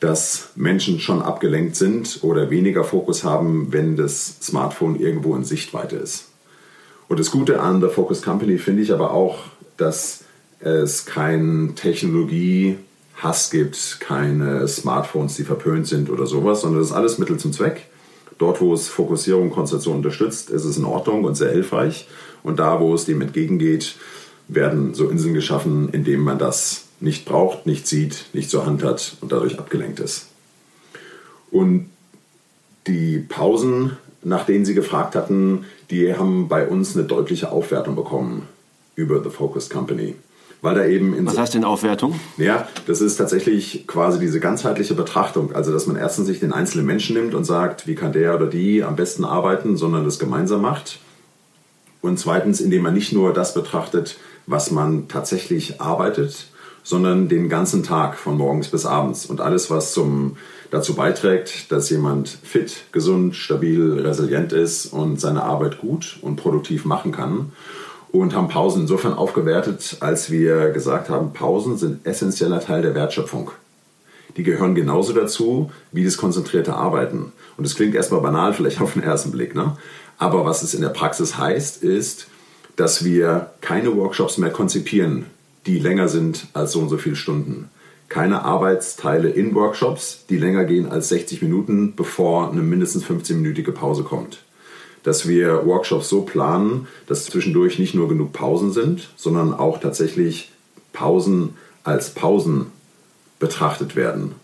dass 0.00 0.48
Menschen 0.56 0.98
schon 0.98 1.20
abgelenkt 1.20 1.76
sind 1.76 2.20
oder 2.22 2.50
weniger 2.50 2.84
Fokus 2.84 3.22
haben, 3.22 3.68
wenn 3.70 3.96
das 3.96 4.36
Smartphone 4.42 4.98
irgendwo 4.98 5.36
in 5.36 5.44
Sichtweite 5.44 5.96
ist. 5.96 6.26
Und 7.08 7.20
das 7.20 7.30
Gute 7.30 7.60
an 7.60 7.80
der 7.80 7.90
Focus 7.90 8.22
Company 8.22 8.56
finde 8.58 8.82
ich 8.82 8.92
aber 8.92 9.12
auch, 9.12 9.40
dass 9.76 10.24
es 10.60 11.04
kein 11.04 11.74
Technologie-Hass 11.76 13.50
gibt, 13.50 13.98
keine 14.00 14.66
Smartphones, 14.68 15.36
die 15.36 15.44
verpönt 15.44 15.86
sind 15.86 16.08
oder 16.08 16.26
sowas, 16.26 16.62
sondern 16.62 16.80
das 16.80 16.90
ist 16.90 16.96
alles 16.96 17.18
Mittel 17.18 17.36
zum 17.38 17.52
Zweck. 17.52 17.86
Dort, 18.38 18.60
wo 18.62 18.72
es 18.72 18.88
Fokussierung 18.88 19.48
und 19.48 19.50
Konzentration 19.50 19.96
unterstützt, 19.96 20.48
ist 20.48 20.64
es 20.64 20.78
in 20.78 20.86
Ordnung 20.86 21.24
und 21.24 21.34
sehr 21.34 21.50
hilfreich. 21.50 22.08
Und 22.42 22.58
da, 22.58 22.80
wo 22.80 22.94
es 22.94 23.04
dem 23.04 23.20
entgegengeht, 23.20 23.96
werden 24.48 24.94
so 24.94 25.08
Inseln 25.10 25.34
geschaffen, 25.34 25.90
in 25.90 26.04
denen 26.04 26.22
man 26.22 26.38
das 26.38 26.84
nicht 27.00 27.24
braucht, 27.24 27.66
nicht 27.66 27.86
sieht, 27.86 28.26
nicht 28.32 28.50
zur 28.50 28.66
Hand 28.66 28.82
hat 28.84 29.16
und 29.20 29.32
dadurch 29.32 29.58
abgelenkt 29.58 30.00
ist. 30.00 30.28
Und 31.50 31.90
die 32.86 33.18
Pausen, 33.18 33.96
nach 34.22 34.44
denen 34.44 34.64
Sie 34.64 34.74
gefragt 34.74 35.14
hatten, 35.14 35.64
die 35.90 36.14
haben 36.14 36.48
bei 36.48 36.66
uns 36.66 36.96
eine 36.96 37.06
deutliche 37.06 37.50
Aufwertung 37.50 37.96
bekommen 37.96 38.46
über 38.94 39.22
The 39.22 39.30
Focused 39.30 39.70
Company. 39.70 40.14
Weil 40.62 40.74
da 40.74 40.84
eben 40.84 41.26
Was 41.26 41.38
heißt 41.38 41.54
denn 41.54 41.64
Aufwertung? 41.64 42.20
Ja, 42.36 42.68
das 42.86 43.00
ist 43.00 43.16
tatsächlich 43.16 43.86
quasi 43.86 44.18
diese 44.18 44.40
ganzheitliche 44.40 44.94
Betrachtung. 44.94 45.54
Also, 45.54 45.72
dass 45.72 45.86
man 45.86 45.96
erstens 45.96 46.26
sich 46.26 46.38
den 46.38 46.52
einzelnen 46.52 46.84
Menschen 46.84 47.16
nimmt 47.16 47.34
und 47.34 47.44
sagt, 47.44 47.86
wie 47.86 47.94
kann 47.94 48.12
der 48.12 48.34
oder 48.34 48.46
die 48.46 48.84
am 48.84 48.94
besten 48.94 49.24
arbeiten, 49.24 49.78
sondern 49.78 50.04
das 50.04 50.18
gemeinsam 50.18 50.60
macht. 50.60 50.98
Und 52.02 52.18
zweitens, 52.18 52.60
indem 52.60 52.82
man 52.82 52.92
nicht 52.92 53.12
nur 53.12 53.32
das 53.32 53.54
betrachtet, 53.54 54.18
was 54.46 54.70
man 54.70 55.08
tatsächlich 55.08 55.80
arbeitet, 55.80 56.48
sondern 56.82 57.28
den 57.28 57.48
ganzen 57.48 57.82
Tag 57.82 58.16
von 58.16 58.36
morgens 58.36 58.68
bis 58.68 58.86
abends 58.86 59.26
und 59.26 59.40
alles, 59.40 59.70
was 59.70 59.92
zum, 59.92 60.36
dazu 60.70 60.94
beiträgt, 60.94 61.70
dass 61.72 61.90
jemand 61.90 62.28
fit, 62.28 62.84
gesund, 62.92 63.34
stabil, 63.34 64.00
resilient 64.00 64.52
ist 64.52 64.86
und 64.86 65.20
seine 65.20 65.42
Arbeit 65.42 65.78
gut 65.78 66.18
und 66.22 66.36
produktiv 66.36 66.84
machen 66.84 67.12
kann. 67.12 67.52
Und 68.12 68.34
haben 68.34 68.48
Pausen 68.48 68.82
insofern 68.82 69.12
aufgewertet, 69.12 69.98
als 70.00 70.30
wir 70.32 70.70
gesagt 70.70 71.10
haben, 71.10 71.32
Pausen 71.32 71.76
sind 71.78 72.04
essentieller 72.04 72.60
Teil 72.60 72.82
der 72.82 72.96
Wertschöpfung. 72.96 73.52
Die 74.36 74.42
gehören 74.42 74.74
genauso 74.74 75.12
dazu 75.12 75.70
wie 75.92 76.04
das 76.04 76.16
konzentrierte 76.16 76.74
Arbeiten. 76.74 77.32
Und 77.56 77.66
das 77.66 77.76
klingt 77.76 77.94
erstmal 77.94 78.20
banal, 78.20 78.52
vielleicht 78.52 78.80
auf 78.80 78.94
den 78.94 79.02
ersten 79.04 79.30
Blick. 79.30 79.54
Ne? 79.54 79.76
Aber 80.18 80.44
was 80.44 80.62
es 80.62 80.74
in 80.74 80.82
der 80.82 80.88
Praxis 80.88 81.38
heißt, 81.38 81.84
ist, 81.84 82.26
dass 82.76 83.04
wir 83.04 83.52
keine 83.60 83.96
Workshops 83.96 84.38
mehr 84.38 84.50
konzipieren, 84.50 85.26
die 85.66 85.78
länger 85.78 86.08
sind 86.08 86.46
als 86.52 86.72
so 86.72 86.80
und 86.80 86.88
so 86.88 86.98
viele 86.98 87.16
Stunden. 87.16 87.70
Keine 88.08 88.44
Arbeitsteile 88.44 89.28
in 89.28 89.54
Workshops, 89.54 90.24
die 90.28 90.38
länger 90.38 90.64
gehen 90.64 90.90
als 90.90 91.08
60 91.10 91.42
Minuten, 91.42 91.94
bevor 91.94 92.50
eine 92.50 92.62
mindestens 92.62 93.04
15-minütige 93.04 93.72
Pause 93.72 94.02
kommt. 94.02 94.42
Dass 95.02 95.28
wir 95.28 95.64
Workshops 95.64 96.08
so 96.08 96.22
planen, 96.22 96.88
dass 97.06 97.26
zwischendurch 97.26 97.78
nicht 97.78 97.94
nur 97.94 98.08
genug 98.08 98.32
Pausen 98.32 98.72
sind, 98.72 99.10
sondern 99.16 99.54
auch 99.54 99.78
tatsächlich 99.78 100.50
Pausen 100.92 101.50
als 101.84 102.10
Pausen 102.10 102.66
betrachtet 103.38 103.96
werden. 103.96 104.34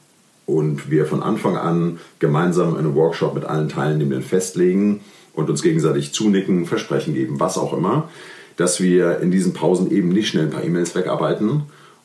Und 0.47 0.91
wir 0.91 1.07
von 1.07 1.23
Anfang 1.23 1.57
an 1.57 1.99
gemeinsam 2.21 2.77
einen 2.77 2.95
Workshop 2.95 3.35
mit 3.35 3.45
allen 3.45 3.69
Teilnehmenden 3.69 4.23
festlegen 4.23 5.01
und 5.35 5.51
uns 5.51 5.63
gegenseitig 5.63 6.13
zunicken, 6.13 6.67
Versprechen 6.67 7.15
geben, 7.15 7.41
was 7.41 7.59
auch 7.59 7.73
immer, 7.73 8.09
dass 8.57 8.81
wir 8.81 9.21
in 9.21 9.31
diesen 9.31 9.53
Pausen 9.53 9.91
eben 9.91 10.09
nicht 10.09 10.29
schnell 10.29 10.45
ein 10.45 10.51
paar 10.51 10.65
E-Mails 10.65 10.95
wegarbeiten 10.95 11.65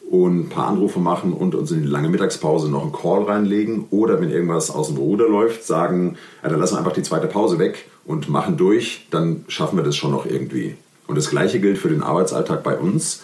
und 0.09 0.39
ein 0.39 0.49
paar 0.49 0.67
Anrufe 0.67 0.99
machen 0.99 1.31
und 1.31 1.55
uns 1.55 1.71
in 1.71 1.83
die 1.83 1.87
lange 1.87 2.09
Mittagspause 2.09 2.69
noch 2.69 2.83
einen 2.83 2.91
Call 2.91 3.23
reinlegen 3.23 3.85
oder 3.91 4.19
wenn 4.19 4.29
irgendwas 4.29 4.69
aus 4.69 4.87
dem 4.87 4.97
Ruder 4.97 5.29
läuft, 5.29 5.63
sagen, 5.63 6.17
ja, 6.43 6.49
dann 6.49 6.59
lassen 6.59 6.75
wir 6.75 6.79
einfach 6.79 6.91
die 6.91 7.03
zweite 7.03 7.27
Pause 7.27 7.59
weg 7.59 7.85
und 8.05 8.29
machen 8.29 8.57
durch, 8.57 9.07
dann 9.09 9.45
schaffen 9.47 9.77
wir 9.77 9.83
das 9.83 9.95
schon 9.95 10.11
noch 10.11 10.25
irgendwie. 10.25 10.75
Und 11.07 11.17
das 11.17 11.29
gleiche 11.29 11.59
gilt 11.59 11.77
für 11.77 11.89
den 11.89 12.03
Arbeitsalltag 12.03 12.63
bei 12.63 12.77
uns. 12.77 13.23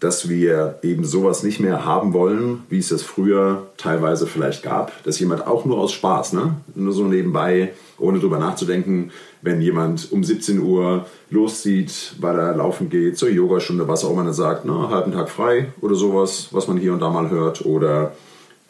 Dass 0.00 0.28
wir 0.28 0.78
eben 0.82 1.04
sowas 1.04 1.42
nicht 1.42 1.60
mehr 1.60 1.84
haben 1.84 2.12
wollen, 2.12 2.62
wie 2.68 2.78
es 2.78 2.90
es 2.90 3.02
früher 3.02 3.66
teilweise 3.76 4.26
vielleicht 4.26 4.62
gab, 4.62 5.02
dass 5.04 5.18
jemand 5.18 5.46
auch 5.46 5.64
nur 5.64 5.78
aus 5.78 5.92
Spaß, 5.92 6.34
ne? 6.34 6.54
nur 6.74 6.92
so 6.92 7.04
nebenbei, 7.04 7.72
ohne 7.98 8.20
drüber 8.20 8.38
nachzudenken, 8.38 9.10
wenn 9.42 9.60
jemand 9.60 10.12
um 10.12 10.22
17 10.22 10.60
Uhr 10.60 11.06
loszieht, 11.30 12.14
weil 12.20 12.38
er 12.38 12.54
laufen 12.54 12.90
geht, 12.90 13.18
zur 13.18 13.28
Yogastunde, 13.28 13.88
was 13.88 14.04
auch 14.04 14.12
immer, 14.12 14.24
dann 14.24 14.32
sagt, 14.32 14.64
na, 14.64 14.88
halben 14.90 15.12
Tag 15.12 15.28
frei 15.28 15.72
oder 15.80 15.94
sowas, 15.94 16.48
was 16.52 16.68
man 16.68 16.76
hier 16.76 16.92
und 16.92 17.00
da 17.00 17.10
mal 17.10 17.30
hört, 17.30 17.64
oder 17.64 18.12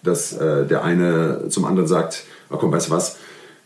dass 0.03 0.33
äh, 0.33 0.67
der 0.67 0.85
eine 0.85 1.49
zum 1.49 1.65
anderen 1.65 1.89
sagt, 1.89 2.25
oh 2.51 2.57
komm, 2.57 2.73
weißt 2.73 2.89
du 2.89 2.93
was, 2.93 3.19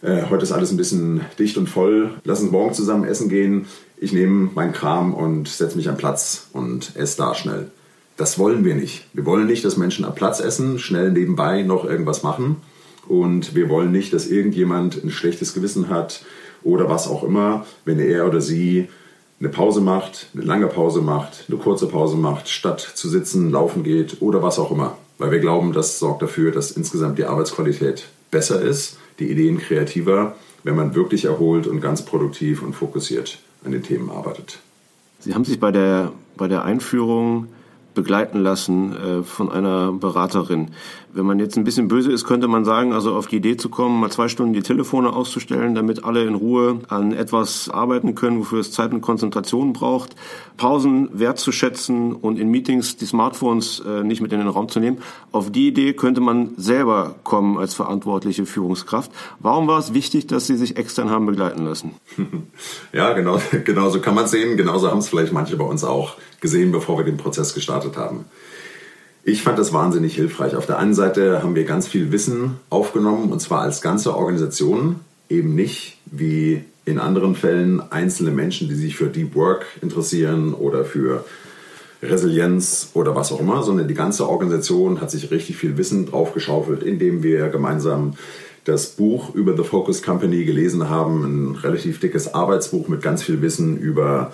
äh, 0.02 0.22
heute 0.28 0.42
ist 0.42 0.52
alles 0.52 0.70
ein 0.70 0.76
bisschen 0.76 1.22
dicht 1.38 1.56
und 1.56 1.68
voll, 1.68 2.10
lass 2.24 2.40
uns 2.40 2.50
morgen 2.50 2.74
zusammen 2.74 3.04
essen 3.04 3.28
gehen, 3.28 3.66
ich 3.96 4.12
nehme 4.12 4.50
meinen 4.54 4.72
Kram 4.72 5.14
und 5.14 5.48
setze 5.48 5.76
mich 5.76 5.88
am 5.88 5.96
Platz 5.96 6.48
und 6.52 6.96
esse 6.96 7.18
da 7.18 7.34
schnell. 7.34 7.70
Das 8.16 8.38
wollen 8.38 8.64
wir 8.64 8.74
nicht. 8.74 9.06
Wir 9.12 9.24
wollen 9.24 9.46
nicht, 9.46 9.64
dass 9.64 9.76
Menschen 9.76 10.04
am 10.04 10.14
Platz 10.14 10.40
essen, 10.40 10.78
schnell 10.78 11.12
nebenbei 11.12 11.62
noch 11.62 11.84
irgendwas 11.84 12.22
machen. 12.22 12.56
Und 13.08 13.54
wir 13.54 13.68
wollen 13.68 13.90
nicht, 13.90 14.12
dass 14.12 14.26
irgendjemand 14.26 15.02
ein 15.02 15.10
schlechtes 15.10 15.54
Gewissen 15.54 15.88
hat 15.88 16.24
oder 16.62 16.88
was 16.88 17.08
auch 17.08 17.24
immer, 17.24 17.66
wenn 17.84 17.98
er 17.98 18.26
oder 18.26 18.40
sie 18.40 18.88
eine 19.40 19.48
Pause 19.48 19.80
macht, 19.80 20.28
eine 20.34 20.44
lange 20.44 20.68
Pause 20.68 21.00
macht, 21.00 21.46
eine 21.48 21.58
kurze 21.58 21.86
Pause 21.86 22.16
macht, 22.16 22.48
statt 22.48 22.80
zu 22.80 23.08
sitzen, 23.08 23.50
laufen 23.50 23.82
geht 23.82 24.20
oder 24.20 24.42
was 24.42 24.58
auch 24.58 24.70
immer. 24.70 24.96
Weil 25.18 25.32
wir 25.32 25.40
glauben, 25.40 25.72
das 25.72 25.98
sorgt 25.98 26.22
dafür, 26.22 26.52
dass 26.52 26.70
insgesamt 26.70 27.18
die 27.18 27.24
Arbeitsqualität 27.24 28.04
besser 28.30 28.60
ist, 28.62 28.98
die 29.18 29.30
Ideen 29.30 29.58
kreativer, 29.58 30.36
wenn 30.64 30.76
man 30.76 30.94
wirklich 30.94 31.24
erholt 31.24 31.66
und 31.66 31.80
ganz 31.80 32.04
produktiv 32.04 32.62
und 32.62 32.74
fokussiert 32.74 33.38
an 33.64 33.72
den 33.72 33.82
Themen 33.82 34.10
arbeitet. 34.10 34.60
Sie 35.20 35.34
haben 35.34 35.44
sich 35.44 35.60
bei 35.60 35.70
der, 35.70 36.12
bei 36.36 36.48
der 36.48 36.64
Einführung 36.64 37.48
begleiten 37.94 38.40
lassen 38.40 38.96
äh, 38.96 39.22
von 39.22 39.50
einer 39.50 39.92
Beraterin. 39.92 40.70
Wenn 41.14 41.26
man 41.26 41.38
jetzt 41.38 41.58
ein 41.58 41.64
bisschen 41.64 41.88
böse 41.88 42.10
ist, 42.10 42.24
könnte 42.24 42.48
man 42.48 42.64
sagen, 42.64 42.94
also 42.94 43.14
auf 43.14 43.26
die 43.26 43.36
Idee 43.36 43.58
zu 43.58 43.68
kommen, 43.68 44.00
mal 44.00 44.10
zwei 44.10 44.28
Stunden 44.28 44.54
die 44.54 44.62
Telefone 44.62 45.12
auszustellen, 45.12 45.74
damit 45.74 46.04
alle 46.04 46.24
in 46.24 46.34
Ruhe 46.34 46.80
an 46.88 47.12
etwas 47.12 47.68
arbeiten 47.68 48.14
können, 48.14 48.38
wofür 48.38 48.60
es 48.60 48.72
Zeit 48.72 48.92
und 48.92 49.02
Konzentration 49.02 49.74
braucht, 49.74 50.16
Pausen 50.56 51.10
wertzuschätzen 51.12 52.14
und 52.14 52.38
in 52.38 52.48
Meetings 52.48 52.96
die 52.96 53.04
Smartphones 53.04 53.80
äh, 53.80 54.02
nicht 54.04 54.22
mit 54.22 54.32
in 54.32 54.38
den 54.38 54.48
Raum 54.48 54.70
zu 54.70 54.80
nehmen. 54.80 54.98
Auf 55.32 55.52
die 55.52 55.68
Idee 55.68 55.92
könnte 55.92 56.22
man 56.22 56.54
selber 56.56 57.16
kommen 57.24 57.58
als 57.58 57.74
verantwortliche 57.74 58.46
Führungskraft. 58.46 59.10
Warum 59.38 59.66
war 59.66 59.78
es 59.78 59.92
wichtig, 59.92 60.28
dass 60.28 60.46
Sie 60.46 60.56
sich 60.56 60.78
extern 60.78 61.10
haben 61.10 61.26
begleiten 61.26 61.64
lassen? 61.64 61.92
Ja, 62.92 63.12
genau, 63.12 63.40
genau 63.64 63.88
so 63.88 64.00
kann 64.00 64.14
man 64.14 64.26
sehen. 64.26 64.56
Genauso 64.56 64.90
haben 64.90 64.98
es 64.98 65.08
vielleicht 65.08 65.32
manche 65.32 65.56
bei 65.56 65.64
uns 65.64 65.84
auch 65.84 66.16
gesehen, 66.42 66.72
bevor 66.72 66.98
wir 66.98 67.06
den 67.06 67.16
Prozess 67.16 67.54
gestartet 67.54 67.96
haben. 67.96 68.26
Ich 69.24 69.42
fand 69.42 69.58
das 69.58 69.72
wahnsinnig 69.72 70.14
hilfreich. 70.14 70.56
Auf 70.56 70.66
der 70.66 70.78
einen 70.78 70.94
Seite 70.94 71.42
haben 71.42 71.54
wir 71.54 71.64
ganz 71.64 71.88
viel 71.88 72.12
Wissen 72.12 72.56
aufgenommen 72.68 73.32
und 73.32 73.40
zwar 73.40 73.62
als 73.62 73.80
ganze 73.80 74.14
Organisation, 74.14 74.96
eben 75.30 75.54
nicht 75.54 75.96
wie 76.06 76.64
in 76.84 76.98
anderen 76.98 77.36
Fällen 77.36 77.80
einzelne 77.92 78.32
Menschen, 78.32 78.68
die 78.68 78.74
sich 78.74 78.96
für 78.96 79.06
Deep 79.06 79.34
Work 79.36 79.66
interessieren 79.80 80.52
oder 80.52 80.84
für 80.84 81.24
Resilienz 82.02 82.90
oder 82.94 83.14
was 83.14 83.30
auch 83.30 83.38
immer, 83.38 83.62
sondern 83.62 83.86
die 83.86 83.94
ganze 83.94 84.28
Organisation 84.28 85.00
hat 85.00 85.12
sich 85.12 85.30
richtig 85.30 85.56
viel 85.56 85.76
Wissen 85.76 86.06
draufgeschaufelt, 86.06 86.82
indem 86.82 87.22
wir 87.22 87.48
gemeinsam 87.48 88.14
das 88.64 88.88
Buch 88.88 89.34
über 89.34 89.56
The 89.56 89.62
Focus 89.62 90.02
Company 90.02 90.44
gelesen 90.44 90.88
haben, 90.88 91.24
ein 91.24 91.54
relativ 91.56 92.00
dickes 92.00 92.34
Arbeitsbuch 92.34 92.88
mit 92.88 93.02
ganz 93.02 93.22
viel 93.22 93.40
Wissen 93.40 93.78
über 93.78 94.32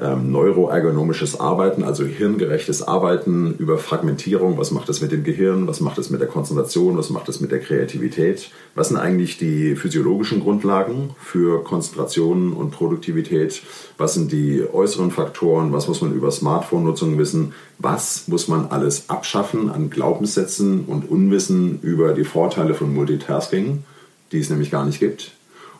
ähm, 0.00 0.32
neuroergonomisches 0.32 1.38
Arbeiten, 1.38 1.84
also 1.84 2.04
hirngerechtes 2.04 2.82
Arbeiten 2.82 3.54
über 3.58 3.76
Fragmentierung. 3.76 4.56
Was 4.56 4.70
macht 4.70 4.88
das 4.88 5.02
mit 5.02 5.12
dem 5.12 5.22
Gehirn? 5.22 5.66
Was 5.66 5.80
macht 5.80 5.98
das 5.98 6.08
mit 6.08 6.20
der 6.20 6.28
Konzentration? 6.28 6.96
Was 6.96 7.10
macht 7.10 7.28
das 7.28 7.40
mit 7.40 7.52
der 7.52 7.60
Kreativität? 7.60 8.50
Was 8.74 8.88
sind 8.88 8.96
eigentlich 8.96 9.36
die 9.36 9.76
physiologischen 9.76 10.40
Grundlagen 10.40 11.10
für 11.22 11.62
Konzentration 11.62 12.54
und 12.54 12.70
Produktivität? 12.70 13.62
Was 13.98 14.14
sind 14.14 14.32
die 14.32 14.64
äußeren 14.72 15.10
Faktoren? 15.10 15.72
Was 15.72 15.88
muss 15.88 16.00
man 16.00 16.14
über 16.14 16.30
Smartphone-Nutzung 16.30 17.18
wissen? 17.18 17.52
Was 17.78 18.28
muss 18.28 18.48
man 18.48 18.68
alles 18.68 19.10
abschaffen 19.10 19.70
an 19.70 19.90
Glaubenssätzen 19.90 20.86
und 20.86 21.10
Unwissen 21.10 21.80
über 21.82 22.14
die 22.14 22.24
Vorteile 22.24 22.72
von 22.72 22.94
Multitasking, 22.94 23.84
die 24.32 24.40
es 24.40 24.48
nämlich 24.48 24.70
gar 24.70 24.86
nicht 24.86 25.00
gibt? 25.00 25.32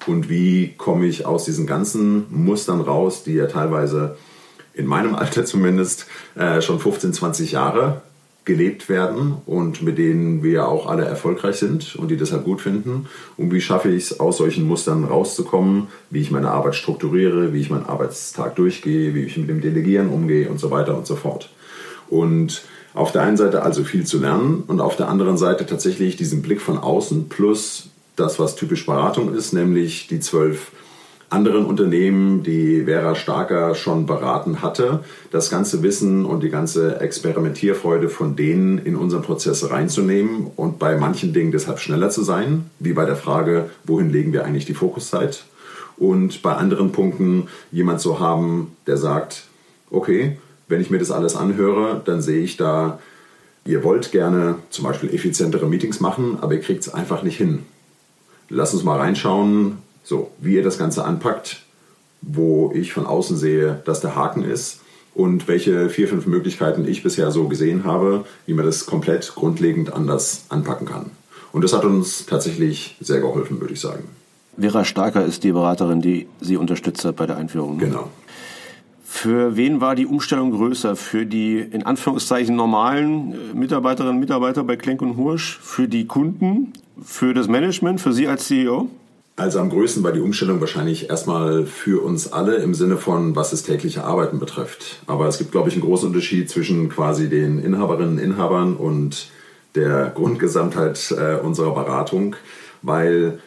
Und 0.07 0.29
wie 0.29 0.75
komme 0.77 1.07
ich 1.07 1.27
aus 1.27 1.45
diesen 1.45 1.67
ganzen 1.67 2.27
Mustern 2.31 2.81
raus, 2.81 3.25
die 3.25 3.35
ja 3.35 3.47
teilweise 3.47 4.17
in 4.75 4.87
meinem 4.87 5.15
Alter 5.15 5.45
zumindest 5.45 6.07
äh, 6.35 6.61
schon 6.61 6.81
15, 6.81 7.13
20 7.13 7.53
Jahre 7.53 8.03
gelebt 8.45 8.89
werden 8.89 9.37
und 9.47 9.83
mit 9.83 9.99
denen 9.99 10.43
wir 10.43 10.67
auch 10.67 10.89
alle 10.89 11.05
erfolgreich 11.05 11.57
sind 11.57 11.95
und 11.95 12.11
die 12.11 12.17
deshalb 12.17 12.45
gut 12.45 12.61
finden. 12.61 13.07
Und 13.37 13.53
wie 13.53 13.61
schaffe 13.61 13.91
ich 13.91 14.05
es, 14.05 14.21
aus 14.21 14.39
solchen 14.39 14.67
Mustern 14.67 15.05
rauszukommen, 15.05 15.89
wie 16.11 16.21
ich 16.21 16.33
meine 16.33 16.51
Arbeit 16.51 16.75
strukturiere, 16.75 17.53
wie 17.53 17.61
ich 17.61 17.71
meinen 17.71 17.87
Arbeitstag 17.87 18.57
durchgehe, 18.57 19.15
wie 19.15 19.23
ich 19.23 19.37
mit 19.37 19.49
dem 19.49 19.61
Delegieren 19.61 20.09
umgehe 20.09 20.49
und 20.49 20.59
so 20.59 20.73
weiter 20.73 20.97
und 20.97 21.07
so 21.07 21.15
fort. 21.15 21.51
Und 22.11 22.63
auf 22.95 23.13
der 23.13 23.23
einen 23.23 23.37
Seite 23.37 23.63
also 23.63 23.85
viel 23.85 24.05
zu 24.05 24.19
lernen 24.19 24.65
und 24.67 24.81
auf 24.81 24.97
der 24.97 25.09
anderen 25.09 25.39
Seite 25.39 25.65
tatsächlich 25.65 26.17
diesen 26.17 26.43
Blick 26.43 26.61
von 26.61 26.79
außen 26.79 27.29
plus 27.29 27.91
das, 28.17 28.39
was 28.39 28.57
typisch 28.57 28.87
Beratung 28.87 29.35
ist, 29.35 29.53
nämlich 29.53 30.07
die 30.07 30.21
zwölf 30.21 30.73
anderen 31.33 31.65
Unternehmen, 31.65 32.43
die 32.43 32.85
Vera 32.85 33.15
Starker 33.15 33.75
schon 33.75 34.05
beraten 34.05 34.61
hatte, 34.61 35.03
das 35.31 35.49
ganze 35.49 35.83
Wissen 35.83 36.27
und 36.27 36.43
die 36.43 36.51
ganze 36.51 37.01
Experimentierfreude 37.01 38.11
von 38.11 38.37
denen 38.37 38.77
in 38.77 38.97
unseren 38.97 39.23
Prozess 39.23 39.71
reinzunehmen 39.71 40.51
und 40.57 40.79
bei 40.79 40.99
manchen 40.99 41.33
Dingen 41.33 41.51
deshalb 41.51 41.81
schneller 41.81 42.11
zu 42.11 42.23
sein, 42.23 42.71
wie 42.81 42.93
bei 42.93 43.07
der 43.07 43.17
Frage, 43.17 43.71
wohin 43.85 44.11
legen 44.11 44.35
wir 44.35 44.45
eigentlich 44.45 44.67
die 44.67 44.75
Fokuszeit? 44.75 45.45
Und 45.97 46.43
bei 46.43 46.53
anderen 46.53 46.93
Punkten 46.93 47.49
jemand 47.71 48.01
zu 48.01 48.21
haben, 48.21 48.77
der 48.87 48.99
sagt, 48.99 49.45
okay, 49.91 50.37
wenn 50.69 50.83
ich 50.83 50.91
mir 50.91 50.99
das 50.99 51.11
alles 51.11 51.35
anhöre, 51.35 52.03
dann 52.05 52.21
sehe 52.21 52.43
ich 52.43 52.59
da, 52.59 52.99
ihr 53.65 53.85
wollt 53.85 54.13
gerne 54.13 54.57
zum 54.69 54.85
Beispiel 54.85 55.15
effizientere 55.15 55.67
Meetings 55.67 56.01
machen, 56.01 56.39
aber 56.41 56.55
ihr 56.55 56.61
kriegt 56.61 56.83
es 56.83 56.93
einfach 56.93 57.23
nicht 57.23 57.37
hin. 57.39 57.65
Lass 58.55 58.75
uns 58.75 58.85
mal 58.85 58.99
reinschauen, 58.99 59.79
so 60.05 60.31
wie 60.39 60.57
ihr 60.57 60.63
das 60.63 60.77
Ganze 60.77 61.05
anpackt, 61.05 61.63
wo 62.21 62.71
ich 62.75 62.93
von 62.93 63.07
außen 63.07 63.39
sehe, 63.39 63.81
dass 63.87 64.03
der 64.03 64.15
Haken 64.15 64.45
ist 64.45 64.81
und 65.15 65.49
welche 65.49 65.89
vier, 65.89 66.07
fünf 66.07 66.27
Möglichkeiten 66.27 66.87
ich 66.87 67.03
bisher 67.03 67.31
so 67.31 67.49
gesehen 67.49 67.85
habe, 67.85 68.27
wie 68.45 68.53
man 68.53 68.67
das 68.67 68.85
komplett 68.85 69.35
grundlegend 69.35 69.95
anders 69.95 70.45
anpacken 70.51 70.87
kann. 70.87 71.13
Und 71.53 71.65
das 71.65 71.73
hat 71.73 71.87
uns 71.87 72.27
tatsächlich 72.27 72.97
sehr 73.01 73.21
geholfen, 73.21 73.59
würde 73.59 73.73
ich 73.73 73.81
sagen. 73.81 74.05
Vera 74.59 74.85
Starker 74.85 75.25
ist 75.25 75.45
die 75.45 75.53
Beraterin, 75.53 76.03
die 76.03 76.29
Sie 76.43 76.59
unterstützt 76.59 77.07
hat 77.07 77.17
bei 77.17 77.25
der 77.27 77.39
Einführung. 77.39 77.79
Ne? 77.79 77.87
Genau. 77.87 78.11
Für 79.23 79.57
wen 79.57 79.81
war 79.81 79.95
die 79.95 80.07
Umstellung 80.07 80.51
größer? 80.51 80.97
Für 80.97 81.25
die 81.25 81.61
in 81.61 81.85
Anführungszeichen 81.85 82.57
normalen 82.57 83.33
äh, 83.33 83.37
Mitarbeiterinnen 83.55 84.17
und 84.17 84.21
Mitarbeiter 84.21 84.65
bei 84.65 84.75
Klenk 84.75 85.01
und 85.01 85.17
Hursch? 85.17 85.61
Für 85.63 85.87
die 85.87 86.09
Kunden? 86.09 86.73
Für 87.05 87.33
das 87.33 87.47
Management? 87.47 88.01
Für 88.01 88.13
Sie 88.13 88.27
als 88.27 88.49
CEO? 88.49 88.89
Also 89.37 89.61
am 89.61 89.71
größten 89.71 90.03
war 90.03 90.11
die 90.11 90.19
Umstellung 90.19 90.61
wahrscheinlich 90.61 91.09
erstmal 91.09 91.67
für 91.67 92.03
uns 92.03 92.33
alle 92.33 92.57
im 92.57 92.75
Sinne 92.75 92.97
von, 92.97 93.37
was 93.37 93.53
das 93.53 93.63
tägliche 93.63 94.03
Arbeiten 94.03 94.41
betrifft. 94.41 94.99
Aber 95.07 95.29
es 95.29 95.39
gibt, 95.39 95.53
glaube 95.53 95.69
ich, 95.69 95.77
einen 95.77 95.85
großen 95.85 96.09
Unterschied 96.09 96.51
zwischen 96.51 96.89
quasi 96.89 97.29
den 97.29 97.61
Inhaberinnen 97.61 98.15
und 98.15 98.19
Inhabern 98.19 98.75
und 98.75 99.29
der 99.77 100.11
Grundgesamtheit 100.13 101.15
äh, 101.17 101.37
unserer 101.37 101.75
Beratung, 101.75 102.35
weil 102.83 103.39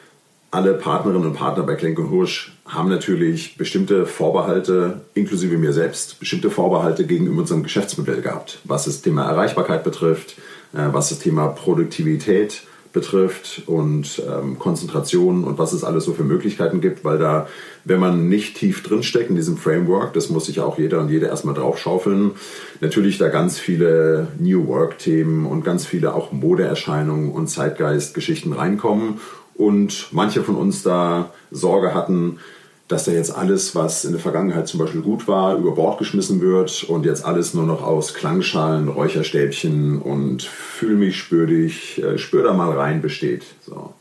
alle 0.55 0.73
Partnerinnen 0.73 1.27
und 1.27 1.35
Partner 1.35 1.63
bei 1.63 1.75
Klenk 1.75 1.99
und 1.99 2.11
Hursch 2.11 2.53
haben 2.65 2.87
natürlich 2.87 3.57
bestimmte 3.57 4.05
Vorbehalte, 4.05 5.01
inklusive 5.13 5.57
mir 5.57 5.73
selbst, 5.73 6.17
bestimmte 6.17 6.49
Vorbehalte 6.49 7.05
gegenüber 7.05 7.41
unserem 7.41 7.61
Geschäftsmodell 7.61 8.21
gehabt, 8.21 8.59
was 8.63 8.85
das 8.85 9.01
Thema 9.01 9.25
Erreichbarkeit 9.25 9.83
betrifft, 9.83 10.37
äh, 10.73 10.87
was 10.93 11.09
das 11.09 11.19
Thema 11.19 11.47
Produktivität 11.47 12.63
betrifft 12.93 13.63
und 13.65 14.23
ähm, 14.25 14.57
Konzentration 14.57 15.43
und 15.43 15.57
was 15.57 15.73
es 15.73 15.83
alles 15.83 16.05
so 16.05 16.13
für 16.13 16.23
Möglichkeiten 16.23 16.79
gibt, 16.79 17.03
weil 17.03 17.17
da, 17.17 17.49
wenn 17.83 17.99
man 17.99 18.29
nicht 18.29 18.55
tief 18.55 18.81
drinsteckt 18.81 19.29
in 19.29 19.35
diesem 19.35 19.57
Framework, 19.57 20.13
das 20.13 20.29
muss 20.29 20.45
sich 20.45 20.61
auch 20.61 20.77
jeder 20.77 21.01
und 21.01 21.09
jede 21.09 21.25
erstmal 21.25 21.55
draufschaufeln, 21.55 22.31
natürlich 22.79 23.17
da 23.17 23.27
ganz 23.27 23.59
viele 23.59 24.29
New 24.39 24.67
Work-Themen 24.67 25.45
und 25.45 25.65
ganz 25.65 25.85
viele 25.85 26.13
auch 26.13 26.31
Modeerscheinungen 26.31 27.33
und 27.33 27.47
Zeitgeist-Geschichten 27.49 28.53
reinkommen 28.53 29.19
und 29.57 30.07
manche 30.11 30.43
von 30.43 30.55
uns 30.55 30.83
da 30.83 31.31
Sorge 31.51 31.93
hatten, 31.93 32.39
dass 32.87 33.05
da 33.05 33.11
jetzt 33.11 33.35
alles, 33.35 33.73
was 33.73 34.05
in 34.05 34.11
der 34.11 34.19
Vergangenheit 34.19 34.67
zum 34.67 34.79
Beispiel 34.79 35.01
gut 35.01 35.27
war, 35.27 35.57
über 35.57 35.71
Bord 35.71 35.97
geschmissen 35.97 36.39
wird 36.41 36.83
und 36.83 37.05
jetzt 37.05 37.25
alles 37.25 37.55
nur 37.55 37.65
noch 37.65 37.81
aus 37.83 38.13
Klangschalen, 38.13 38.89
Räucherstäbchen 38.89 39.99
und 39.99 40.43
fühl 40.43 40.95
mich, 40.95 41.17
spür 41.17 41.47
dich, 41.47 42.01
äh, 42.03 42.17
spür 42.19 42.43
da 42.43 42.53
mal 42.53 42.71
rein 42.71 43.01
besteht. 43.01 43.45
So. 43.65 43.93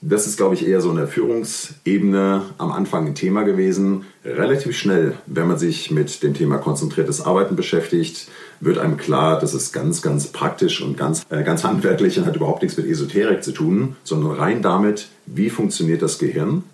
Das 0.00 0.26
ist, 0.26 0.36
glaube 0.36 0.54
ich, 0.54 0.68
eher 0.68 0.80
so 0.80 0.90
eine 0.90 1.08
Führungsebene 1.08 2.42
am 2.58 2.72
Anfang 2.72 3.06
ein 3.06 3.14
Thema 3.14 3.42
gewesen. 3.42 4.04
Relativ 4.24 4.76
schnell, 4.76 5.14
wenn 5.26 5.48
man 5.48 5.58
sich 5.58 5.90
mit 5.90 6.22
dem 6.22 6.34
Thema 6.34 6.58
konzentriertes 6.58 7.22
Arbeiten 7.22 7.56
beschäftigt, 7.56 8.28
wird 8.64 8.78
einem 8.78 8.96
klar, 8.96 9.38
dass 9.38 9.54
es 9.54 9.72
ganz, 9.72 10.02
ganz 10.02 10.28
praktisch 10.28 10.80
und 10.80 10.96
ganz, 10.96 11.26
äh, 11.30 11.42
ganz 11.42 11.64
handwerklich 11.64 12.18
und 12.18 12.26
hat 12.26 12.36
überhaupt 12.36 12.62
nichts 12.62 12.76
mit 12.76 12.86
Esoterik 12.86 13.42
zu 13.42 13.52
tun, 13.52 13.96
sondern 14.04 14.32
rein 14.32 14.62
damit, 14.62 15.08
wie 15.26 15.50
funktioniert 15.50 16.02
das 16.02 16.18
Gehirn 16.18 16.64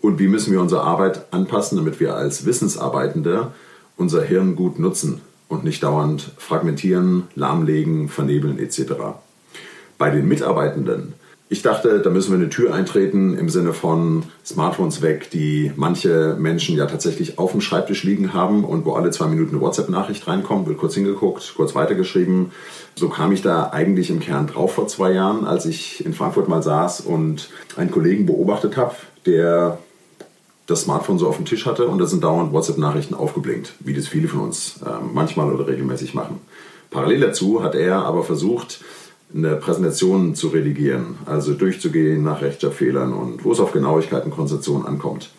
und 0.00 0.18
wie 0.18 0.28
müssen 0.28 0.52
wir 0.52 0.60
unsere 0.60 0.82
Arbeit 0.82 1.32
anpassen, 1.32 1.76
damit 1.76 2.00
wir 2.00 2.14
als 2.14 2.46
Wissensarbeitende 2.46 3.52
unser 3.96 4.22
Hirn 4.22 4.56
gut 4.56 4.78
nutzen 4.78 5.20
und 5.48 5.64
nicht 5.64 5.82
dauernd 5.82 6.30
fragmentieren, 6.38 7.24
lahmlegen, 7.34 8.08
vernebeln 8.08 8.58
etc. 8.58 8.92
Bei 9.98 10.10
den 10.10 10.26
Mitarbeitenden 10.26 11.14
ich 11.52 11.62
dachte, 11.62 11.98
da 11.98 12.10
müssen 12.10 12.30
wir 12.30 12.38
eine 12.38 12.48
Tür 12.48 12.72
eintreten 12.72 13.36
im 13.36 13.48
Sinne 13.48 13.72
von 13.72 14.22
Smartphones 14.46 15.02
weg, 15.02 15.30
die 15.32 15.72
manche 15.74 16.36
Menschen 16.38 16.76
ja 16.76 16.86
tatsächlich 16.86 17.40
auf 17.40 17.50
dem 17.50 17.60
Schreibtisch 17.60 18.04
liegen 18.04 18.32
haben 18.32 18.64
und 18.64 18.84
wo 18.84 18.92
alle 18.92 19.10
zwei 19.10 19.26
Minuten 19.26 19.56
eine 19.56 19.60
WhatsApp-Nachricht 19.60 20.28
reinkommt, 20.28 20.68
wird 20.68 20.78
kurz 20.78 20.94
hingeguckt, 20.94 21.54
kurz 21.56 21.74
weitergeschrieben. 21.74 22.52
So 22.94 23.08
kam 23.08 23.32
ich 23.32 23.42
da 23.42 23.70
eigentlich 23.70 24.10
im 24.10 24.20
Kern 24.20 24.46
drauf 24.46 24.74
vor 24.74 24.86
zwei 24.86 25.10
Jahren, 25.10 25.44
als 25.44 25.66
ich 25.66 26.06
in 26.06 26.14
Frankfurt 26.14 26.48
mal 26.48 26.62
saß 26.62 27.00
und 27.00 27.50
einen 27.76 27.90
Kollegen 27.90 28.26
beobachtet 28.26 28.76
habe, 28.76 28.94
der 29.26 29.78
das 30.68 30.82
Smartphone 30.82 31.18
so 31.18 31.26
auf 31.26 31.34
dem 31.34 31.46
Tisch 31.46 31.66
hatte 31.66 31.88
und 31.88 31.98
da 31.98 32.06
sind 32.06 32.22
dauernd 32.22 32.52
WhatsApp-Nachrichten 32.52 33.14
aufgeblinkt, 33.14 33.72
wie 33.80 33.92
das 33.92 34.06
viele 34.06 34.28
von 34.28 34.38
uns 34.42 34.76
äh, 34.86 34.90
manchmal 35.12 35.52
oder 35.52 35.66
regelmäßig 35.66 36.14
machen. 36.14 36.38
Parallel 36.90 37.20
dazu 37.20 37.64
hat 37.64 37.74
er 37.74 38.04
aber 38.04 38.22
versucht, 38.22 38.80
eine 39.34 39.56
Präsentation 39.56 40.34
zu 40.34 40.48
redigieren, 40.48 41.16
also 41.26 41.54
durchzugehen 41.54 42.22
nach 42.22 42.42
Rechtschreibfehlern 42.42 43.12
und 43.12 43.44
wo 43.44 43.52
es 43.52 43.60
auf 43.60 43.72
Genauigkeit 43.72 44.24
und 44.24 44.32
Konzentration 44.32 44.86
ankommt. 44.86 45.30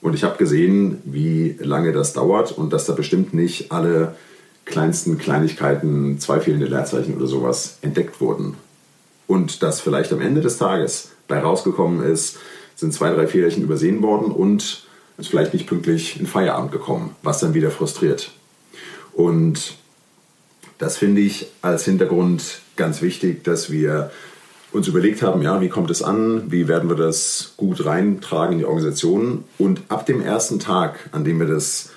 Und 0.00 0.14
ich 0.14 0.22
habe 0.24 0.36
gesehen, 0.38 1.00
wie 1.04 1.56
lange 1.58 1.92
das 1.92 2.12
dauert 2.12 2.52
und 2.52 2.72
dass 2.72 2.86
da 2.86 2.92
bestimmt 2.92 3.34
nicht 3.34 3.72
alle 3.72 4.16
kleinsten 4.64 5.18
Kleinigkeiten, 5.18 6.18
zwei 6.18 6.40
fehlende 6.40 6.66
Leerzeichen 6.66 7.16
oder 7.16 7.26
sowas 7.26 7.78
entdeckt 7.80 8.20
wurden. 8.20 8.54
Und 9.26 9.62
dass 9.62 9.80
vielleicht 9.80 10.12
am 10.12 10.20
Ende 10.20 10.40
des 10.40 10.58
Tages 10.58 11.10
bei 11.26 11.38
rausgekommen 11.38 12.02
ist, 12.02 12.38
sind 12.76 12.92
zwei, 12.92 13.10
drei 13.10 13.26
Fehlerchen 13.26 13.62
übersehen 13.62 14.02
worden 14.02 14.30
und 14.30 14.86
ist 15.16 15.28
vielleicht 15.28 15.52
nicht 15.52 15.66
pünktlich 15.66 16.20
in 16.20 16.26
Feierabend 16.26 16.70
gekommen, 16.70 17.16
was 17.22 17.40
dann 17.40 17.54
wieder 17.54 17.70
frustriert. 17.70 18.30
Und 19.12 19.76
das 20.78 20.96
finde 20.96 21.20
ich 21.20 21.48
als 21.60 21.84
Hintergrund 21.84 22.60
ganz 22.76 23.02
wichtig, 23.02 23.44
dass 23.44 23.70
wir 23.70 24.10
uns 24.72 24.86
überlegt 24.86 25.22
haben, 25.22 25.42
ja, 25.42 25.60
wie 25.60 25.68
kommt 25.68 25.90
es 25.90 26.02
an, 26.02 26.50
wie 26.50 26.68
werden 26.68 26.88
wir 26.88 26.96
das 26.96 27.54
gut 27.56 27.84
reintragen 27.84 28.52
in 28.52 28.58
die 28.58 28.64
Organisation 28.64 29.44
und 29.58 29.82
ab 29.88 30.06
dem 30.06 30.20
ersten 30.20 30.58
Tag, 30.58 31.08
an 31.12 31.24
dem 31.24 31.40
wir 31.40 31.46
das 31.46 31.90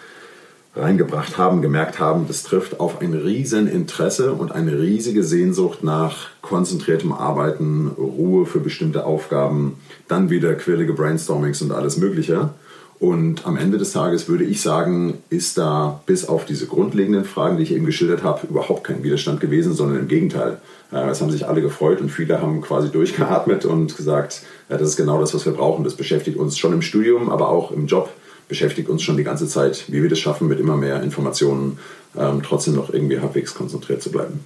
reingebracht 0.76 1.38
haben, 1.38 1.62
gemerkt 1.62 2.00
haben, 2.00 2.28
das 2.28 2.44
trifft 2.44 2.80
auf 2.80 3.02
ein 3.02 3.14
riesen 3.14 3.68
Interesse 3.68 4.32
und 4.32 4.54
eine 4.54 4.80
riesige 4.80 5.24
Sehnsucht 5.24 5.84
nach 5.84 6.30
konzentriertem 6.42 7.12
Arbeiten, 7.12 7.92
Ruhe 7.98 8.46
für 8.46 8.60
bestimmte 8.60 9.06
Aufgaben, 9.06 9.78
dann 10.08 10.30
wieder 10.30 10.56
quirlige 10.56 10.94
Brainstormings 10.94 11.62
und 11.62 11.74
alles 11.74 11.98
Mögliche. 11.98 12.52
Und 13.02 13.48
am 13.48 13.58
Ende 13.58 13.80
des 13.80 13.94
Tages 13.94 14.28
würde 14.28 14.44
ich 14.44 14.62
sagen, 14.62 15.16
ist 15.32 15.58
da 15.58 16.02
bis 16.06 16.30
auf 16.30 16.46
diese 16.46 16.68
grundlegenden 16.68 17.26
Fragen, 17.26 17.58
die 17.58 17.64
ich 17.64 17.74
eben 17.74 17.88
geschildert 17.88 18.22
habe, 18.22 18.46
überhaupt 18.46 18.84
kein 18.84 19.02
Widerstand 19.02 19.40
gewesen, 19.40 19.74
sondern 19.74 20.02
im 20.02 20.08
Gegenteil. 20.08 20.60
Es 20.92 21.20
haben 21.20 21.32
sich 21.32 21.48
alle 21.48 21.64
gefreut 21.64 22.00
und 22.00 22.10
viele 22.10 22.40
haben 22.44 22.62
quasi 22.62 22.92
durchgeatmet 22.92 23.66
und 23.66 23.98
gesagt, 23.98 24.44
das 24.70 24.84
ist 24.84 24.98
genau 24.98 25.20
das, 25.20 25.34
was 25.34 25.48
wir 25.48 25.54
brauchen. 25.54 25.84
Das 25.84 25.96
beschäftigt 25.96 26.38
uns 26.38 26.60
schon 26.60 26.74
im 26.74 26.84
Studium, 26.84 27.32
aber 27.32 27.50
auch 27.50 27.72
im 27.72 27.88
Job 27.88 28.12
beschäftigt 28.48 28.88
uns 28.88 29.02
schon 29.02 29.18
die 29.18 29.24
ganze 29.24 29.48
Zeit, 29.48 29.86
wie 29.88 30.04
wir 30.04 30.10
das 30.10 30.20
schaffen, 30.20 30.48
mit 30.48 30.60
immer 30.60 30.78
mehr 30.78 31.02
Informationen 31.02 31.80
ähm, 32.16 32.44
trotzdem 32.44 32.76
noch 32.76 32.94
irgendwie 32.94 33.20
halbwegs 33.20 33.56
konzentriert 33.56 34.04
zu 34.04 34.12
bleiben. 34.12 34.42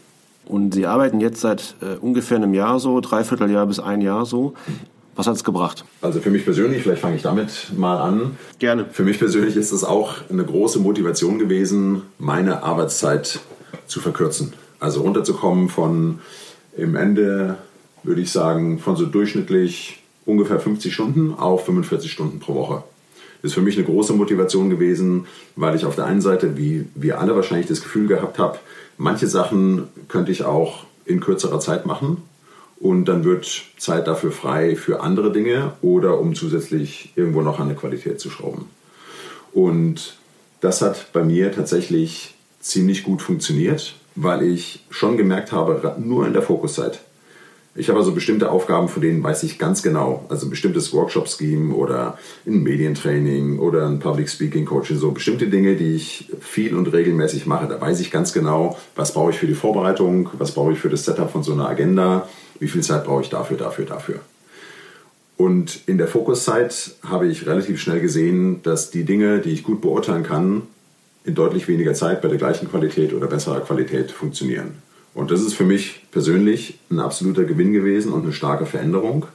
Und 0.45 0.75
Sie 0.75 0.85
arbeiten 0.85 1.19
jetzt 1.19 1.41
seit 1.41 1.75
äh, 1.81 1.97
ungefähr 1.97 2.37
einem 2.37 2.53
Jahr 2.53 2.79
so, 2.79 3.01
dreiviertel 3.01 3.51
Jahr 3.51 3.65
bis 3.65 3.79
ein 3.79 3.99
Jahr 3.99 4.25
so. 4.25 4.53
Was 5.15 5.27
hat 5.27 5.35
es 5.35 5.43
gebracht? 5.43 5.85
Also 6.01 6.19
für 6.19 6.29
mich 6.29 6.43
persönlich, 6.43 6.83
vielleicht 6.83 7.01
fange 7.01 7.15
ich 7.15 7.21
damit 7.21 7.71
mal 7.75 7.97
an. 7.97 8.37
Gerne. 8.59 8.85
Für 8.91 9.03
mich 9.03 9.17
persönlich 9.17 9.55
ist 9.55 9.71
es 9.71 9.83
auch 9.83 10.15
eine 10.29 10.43
große 10.43 10.79
Motivation 10.79 11.39
gewesen, 11.39 12.01
meine 12.19 12.63
Arbeitszeit 12.63 13.39
zu 13.87 14.01
verkürzen. 14.01 14.53
Also 14.79 15.01
runterzukommen 15.01 15.69
von 15.69 16.19
im 16.75 16.95
Ende, 16.95 17.57
würde 18.03 18.21
ich 18.21 18.31
sagen, 18.31 18.79
von 18.79 18.97
so 18.97 19.05
durchschnittlich 19.05 20.03
ungefähr 20.25 20.59
50 20.59 20.93
Stunden 20.93 21.33
auf 21.33 21.65
45 21.65 22.11
Stunden 22.11 22.39
pro 22.39 22.55
Woche. 22.55 22.83
Das 23.41 23.51
ist 23.51 23.53
für 23.53 23.61
mich 23.61 23.77
eine 23.77 23.85
große 23.85 24.13
Motivation 24.13 24.69
gewesen, 24.69 25.27
weil 25.55 25.75
ich 25.75 25.85
auf 25.85 25.95
der 25.95 26.05
einen 26.05 26.21
Seite, 26.21 26.57
wie 26.57 26.87
wir 26.95 27.21
alle 27.21 27.35
wahrscheinlich 27.35 27.67
das 27.67 27.81
Gefühl 27.81 28.07
gehabt 28.07 28.37
habe, 28.37 28.57
manche 28.97 29.27
Sachen 29.27 29.87
könnte 30.09 30.31
ich 30.31 30.43
auch 30.43 30.85
in 31.05 31.21
kürzerer 31.21 31.59
Zeit 31.59 31.85
machen 31.85 32.23
und 32.79 33.05
dann 33.05 33.23
wird 33.23 33.63
Zeit 33.77 34.07
dafür 34.07 34.31
frei 34.31 34.75
für 34.75 35.01
andere 35.01 35.31
Dinge 35.31 35.73
oder 35.81 36.19
um 36.19 36.35
zusätzlich 36.35 37.13
irgendwo 37.15 37.41
noch 37.41 37.59
an 37.59 37.67
der 37.67 37.77
Qualität 37.77 38.19
zu 38.19 38.29
schrauben. 38.29 38.69
Und 39.53 40.17
das 40.59 40.81
hat 40.81 41.13
bei 41.13 41.23
mir 41.23 41.51
tatsächlich 41.51 42.35
ziemlich 42.59 43.03
gut 43.03 43.21
funktioniert, 43.21 43.95
weil 44.15 44.43
ich 44.43 44.85
schon 44.89 45.17
gemerkt 45.17 45.51
habe, 45.51 45.95
nur 45.99 46.27
in 46.27 46.33
der 46.33 46.41
Fokuszeit. 46.41 46.99
Ich 47.77 47.89
habe 47.89 47.99
also 47.99 48.13
bestimmte 48.13 48.51
Aufgaben, 48.51 48.87
von 48.87 49.01
denen 49.01 49.21
weiß 49.21 49.43
ich 49.43 49.59
ganz 49.59 49.83
genau, 49.83 50.25
also 50.29 50.47
ein 50.47 50.49
bestimmtes 50.49 50.93
Workshop-Scheme 50.93 51.75
oder 51.75 52.17
ein 52.47 52.63
Medientraining 52.63 53.59
oder 53.59 53.85
ein 53.85 53.99
Public 53.99 54.29
Speaking 54.29 54.65
Coaching, 54.65 54.97
so 54.97 55.11
bestimmte 55.11 55.47
Dinge, 55.47 55.75
die 55.75 55.93
ich 55.93 56.31
viel 56.39 56.73
und 56.73 56.87
regelmäßig 56.87 57.45
mache. 57.45 57.67
Da 57.67 57.79
weiß 57.79 57.99
ich 57.99 58.11
ganz 58.11 58.31
genau, 58.31 58.77
was 58.95 59.13
brauche 59.13 59.31
ich 59.31 59.37
für 59.37 59.47
die 59.47 59.55
Vorbereitung, 59.55 60.29
was 60.37 60.53
brauche 60.53 60.71
ich 60.71 60.79
für 60.79 60.89
das 60.89 61.03
Setup 61.03 61.29
von 61.29 61.43
so 61.43 61.51
einer 61.51 61.67
Agenda, 61.67 62.29
wie 62.59 62.67
viel 62.67 62.83
Zeit 62.83 63.05
brauche 63.05 63.21
ich 63.21 63.29
dafür, 63.29 63.57
dafür, 63.57 63.85
dafür. 63.85 64.19
Und 65.37 65.81
in 65.85 65.97
der 65.97 66.07
Fokuszeit 66.07 66.95
habe 67.03 67.27
ich 67.27 67.45
relativ 67.45 67.81
schnell 67.81 67.99
gesehen, 67.99 68.61
dass 68.63 68.89
die 68.89 69.03
Dinge, 69.03 69.39
die 69.39 69.51
ich 69.51 69.63
gut 69.63 69.81
beurteilen 69.81 70.23
kann, 70.23 70.63
in 71.25 71.35
deutlich 71.35 71.67
weniger 71.67 71.93
Zeit 71.93 72.21
bei 72.21 72.27
der 72.27 72.37
gleichen 72.37 72.69
Qualität 72.69 73.13
oder 73.13 73.27
besserer 73.27 73.59
Qualität 73.61 74.11
funktionieren. 74.11 74.75
Und 75.13 75.31
das 75.31 75.41
ist 75.41 75.53
für 75.53 75.63
mich 75.63 76.03
persönlich 76.11 76.77
ein 76.89 76.99
absoluter 76.99 77.45
Gewinn 77.45 77.73
gewesen 77.73 78.13
und 78.13 78.23
eine 78.23 78.33
starke 78.33 78.65
Veränderung, 78.65 79.25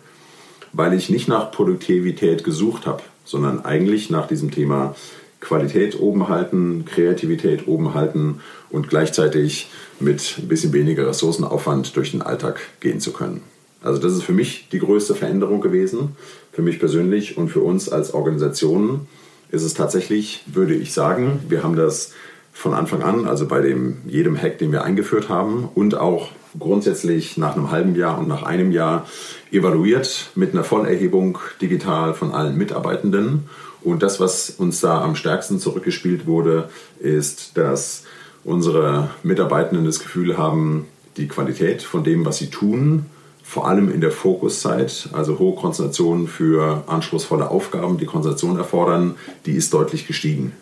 weil 0.72 0.94
ich 0.94 1.10
nicht 1.10 1.26
nach 1.26 1.50
Produktivität 1.50 2.44
gesucht 2.44 2.86
habe, 2.86 3.02
sondern 3.24 3.64
eigentlich 3.64 4.08
nach 4.08 4.28
diesem 4.28 4.50
Thema 4.50 4.94
Qualität 5.40 5.98
oben 5.98 6.28
halten, 6.28 6.84
Kreativität 6.84 7.66
oben 7.66 7.94
halten 7.94 8.40
und 8.70 8.88
gleichzeitig 8.88 9.70
mit 10.00 10.36
ein 10.38 10.48
bisschen 10.48 10.72
weniger 10.72 11.06
Ressourcenaufwand 11.06 11.96
durch 11.96 12.12
den 12.12 12.22
Alltag 12.22 12.60
gehen 12.80 13.00
zu 13.00 13.12
können. 13.12 13.42
Also 13.82 14.00
das 14.00 14.12
ist 14.12 14.22
für 14.22 14.32
mich 14.32 14.68
die 14.72 14.78
größte 14.78 15.14
Veränderung 15.14 15.60
gewesen, 15.60 16.16
für 16.52 16.62
mich 16.62 16.78
persönlich 16.78 17.38
und 17.38 17.48
für 17.48 17.60
uns 17.60 17.88
als 17.88 18.12
Organisation 18.12 19.06
ist 19.50 19.62
es 19.62 19.74
tatsächlich, 19.74 20.44
würde 20.46 20.74
ich 20.74 20.92
sagen, 20.92 21.40
wir 21.48 21.62
haben 21.62 21.76
das 21.76 22.12
von 22.52 22.74
Anfang 22.74 23.02
an, 23.02 23.26
also 23.26 23.46
bei 23.46 23.60
dem, 23.60 23.98
jedem 24.06 24.36
Hack, 24.36 24.58
den 24.58 24.72
wir 24.72 24.84
eingeführt 24.84 25.28
haben 25.28 25.68
und 25.74 25.94
auch 25.94 26.30
grundsätzlich 26.58 27.36
nach 27.36 27.56
einem 27.56 27.70
halben 27.70 27.94
Jahr 27.94 28.18
und 28.18 28.28
nach 28.28 28.42
einem 28.42 28.72
Jahr 28.72 29.06
evaluiert 29.52 30.30
mit 30.34 30.52
einer 30.52 30.64
Vollerhebung 30.64 31.38
digital 31.62 32.14
von 32.14 32.32
allen 32.32 32.56
Mitarbeitenden. 32.56 33.48
Und 33.82 34.02
das, 34.02 34.20
was 34.20 34.50
uns 34.50 34.80
da 34.80 35.02
am 35.02 35.14
stärksten 35.14 35.58
zurückgespielt 35.58 36.26
wurde, 36.26 36.68
ist, 36.98 37.56
dass 37.56 38.04
unsere 38.44 39.10
Mitarbeitenden 39.22 39.84
das 39.84 40.00
Gefühl 40.00 40.38
haben, 40.38 40.86
die 41.16 41.28
Qualität 41.28 41.82
von 41.82 42.04
dem, 42.04 42.24
was 42.24 42.38
sie 42.38 42.48
tun, 42.48 43.06
vor 43.42 43.66
allem 43.66 43.90
in 43.90 44.00
der 44.00 44.12
Fokuszeit, 44.12 45.08
also 45.12 45.38
hohe 45.38 45.56
Konzentration 45.56 46.28
für 46.28 46.84
anspruchsvolle 46.86 47.50
Aufgaben, 47.50 47.98
die 47.98 48.06
Konzentration 48.06 48.56
erfordern, 48.56 49.16
die 49.44 49.52
ist 49.52 49.74
deutlich 49.74 50.06
gestiegen. 50.06 50.52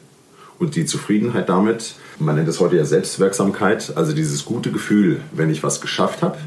Und 0.59 0.75
die 0.75 0.87
Zufriedenheit 0.87 1.49
damit, 1.49 1.95
man 2.19 2.35
nennt 2.35 2.49
es 2.49 2.59
heute 2.61 2.77
ja 2.77 2.85
Selbstwirksamkeit, 2.85 3.93
also 3.97 4.13
dieses 4.13 4.45
gute 4.45 4.73
Gefühl, 4.73 5.21
wenn 5.33 5.51
ich 5.51 5.63
was 5.63 5.81
geschafft 5.81 6.23
habe, 6.23 6.39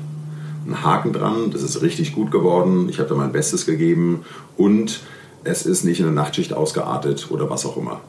ein 0.67 0.83
Haken 0.83 1.13
dran, 1.13 1.51
das 1.51 1.63
ist 1.63 1.81
richtig 1.81 2.13
gut 2.13 2.31
geworden, 2.31 2.89
ich 2.89 2.99
habe 2.99 3.07
da 3.07 3.15
mein 3.15 3.31
Bestes 3.31 3.65
gegeben 3.65 4.25
und 4.57 5.01
es 5.43 5.65
ist 5.65 5.85
nicht 5.85 5.99
in 5.99 6.05
der 6.05 6.13
Nachtschicht 6.13 6.53
ausgeartet 6.53 7.27
oder 7.29 7.49
was 7.49 7.65
auch 7.65 7.77
immer 7.77 8.01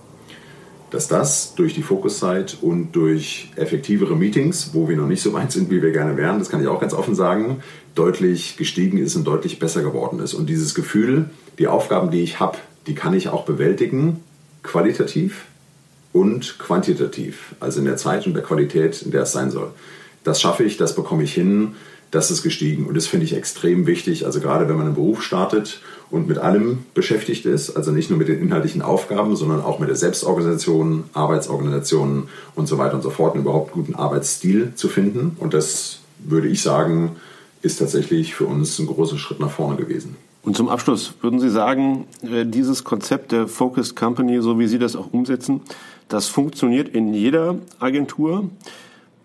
dass 0.92 1.08
das 1.08 1.54
durch 1.54 1.74
die 1.74 1.82
Fokuszeit 1.82 2.58
und 2.60 2.92
durch 2.92 3.50
effektivere 3.56 4.14
Meetings, 4.14 4.70
wo 4.74 4.90
wir 4.90 4.96
noch 4.96 5.08
nicht 5.08 5.22
so 5.22 5.32
weit 5.32 5.50
sind, 5.50 5.70
wie 5.70 5.82
wir 5.82 5.90
gerne 5.90 6.18
wären, 6.18 6.38
das 6.38 6.50
kann 6.50 6.60
ich 6.60 6.68
auch 6.68 6.80
ganz 6.80 6.92
offen 6.92 7.14
sagen, 7.14 7.62
deutlich 7.94 8.58
gestiegen 8.58 8.98
ist 8.98 9.16
und 9.16 9.24
deutlich 9.24 9.58
besser 9.58 9.82
geworden 9.82 10.20
ist. 10.20 10.34
Und 10.34 10.50
dieses 10.50 10.74
Gefühl, 10.74 11.30
die 11.58 11.66
Aufgaben, 11.66 12.10
die 12.10 12.20
ich 12.20 12.40
habe, 12.40 12.58
die 12.86 12.94
kann 12.94 13.14
ich 13.14 13.30
auch 13.30 13.46
bewältigen, 13.46 14.20
qualitativ 14.62 15.46
und 16.12 16.58
quantitativ, 16.58 17.54
also 17.58 17.78
in 17.78 17.86
der 17.86 17.96
Zeit 17.96 18.26
und 18.26 18.34
der 18.34 18.42
Qualität, 18.42 19.00
in 19.00 19.12
der 19.12 19.22
es 19.22 19.32
sein 19.32 19.50
soll. 19.50 19.70
das 20.24 20.42
schaffe 20.42 20.62
ich, 20.62 20.76
das 20.76 20.94
bekomme 20.94 21.24
ich 21.24 21.32
hin, 21.32 21.74
das 22.10 22.30
ist 22.30 22.42
gestiegen. 22.42 22.86
Und 22.86 22.96
das 22.96 23.06
finde 23.06 23.24
ich 23.24 23.34
extrem 23.34 23.86
wichtig. 23.86 24.26
Also 24.26 24.40
gerade 24.40 24.68
wenn 24.68 24.76
man 24.76 24.86
einen 24.86 24.94
Beruf 24.94 25.22
startet 25.22 25.80
und 26.12 26.28
mit 26.28 26.38
allem 26.38 26.84
beschäftigt 26.92 27.46
ist, 27.46 27.74
also 27.74 27.90
nicht 27.90 28.10
nur 28.10 28.18
mit 28.18 28.28
den 28.28 28.38
inhaltlichen 28.38 28.82
Aufgaben, 28.82 29.34
sondern 29.34 29.62
auch 29.62 29.78
mit 29.78 29.88
der 29.88 29.96
Selbstorganisation, 29.96 31.04
Arbeitsorganisation 31.14 32.28
und 32.54 32.68
so 32.68 32.76
weiter 32.76 32.94
und 32.94 33.02
so 33.02 33.08
fort, 33.08 33.34
einen 33.34 33.44
überhaupt 33.44 33.72
guten 33.72 33.94
Arbeitsstil 33.94 34.74
zu 34.74 34.88
finden. 34.88 35.36
Und 35.40 35.54
das 35.54 36.00
würde 36.18 36.48
ich 36.48 36.60
sagen, 36.60 37.16
ist 37.62 37.78
tatsächlich 37.78 38.34
für 38.34 38.44
uns 38.44 38.78
ein 38.78 38.86
großer 38.86 39.16
Schritt 39.16 39.40
nach 39.40 39.50
vorne 39.50 39.76
gewesen. 39.76 40.16
Und 40.42 40.54
zum 40.54 40.68
Abschluss, 40.68 41.14
würden 41.22 41.40
Sie 41.40 41.48
sagen, 41.48 42.06
äh, 42.22 42.44
dieses 42.44 42.84
Konzept 42.84 43.32
der 43.32 43.48
Focused 43.48 43.96
Company, 43.96 44.42
so 44.42 44.58
wie 44.58 44.66
Sie 44.66 44.78
das 44.78 44.96
auch 44.96 45.12
umsetzen, 45.14 45.62
das 46.08 46.26
funktioniert 46.26 46.88
in 46.88 47.14
jeder 47.14 47.56
Agentur? 47.78 48.50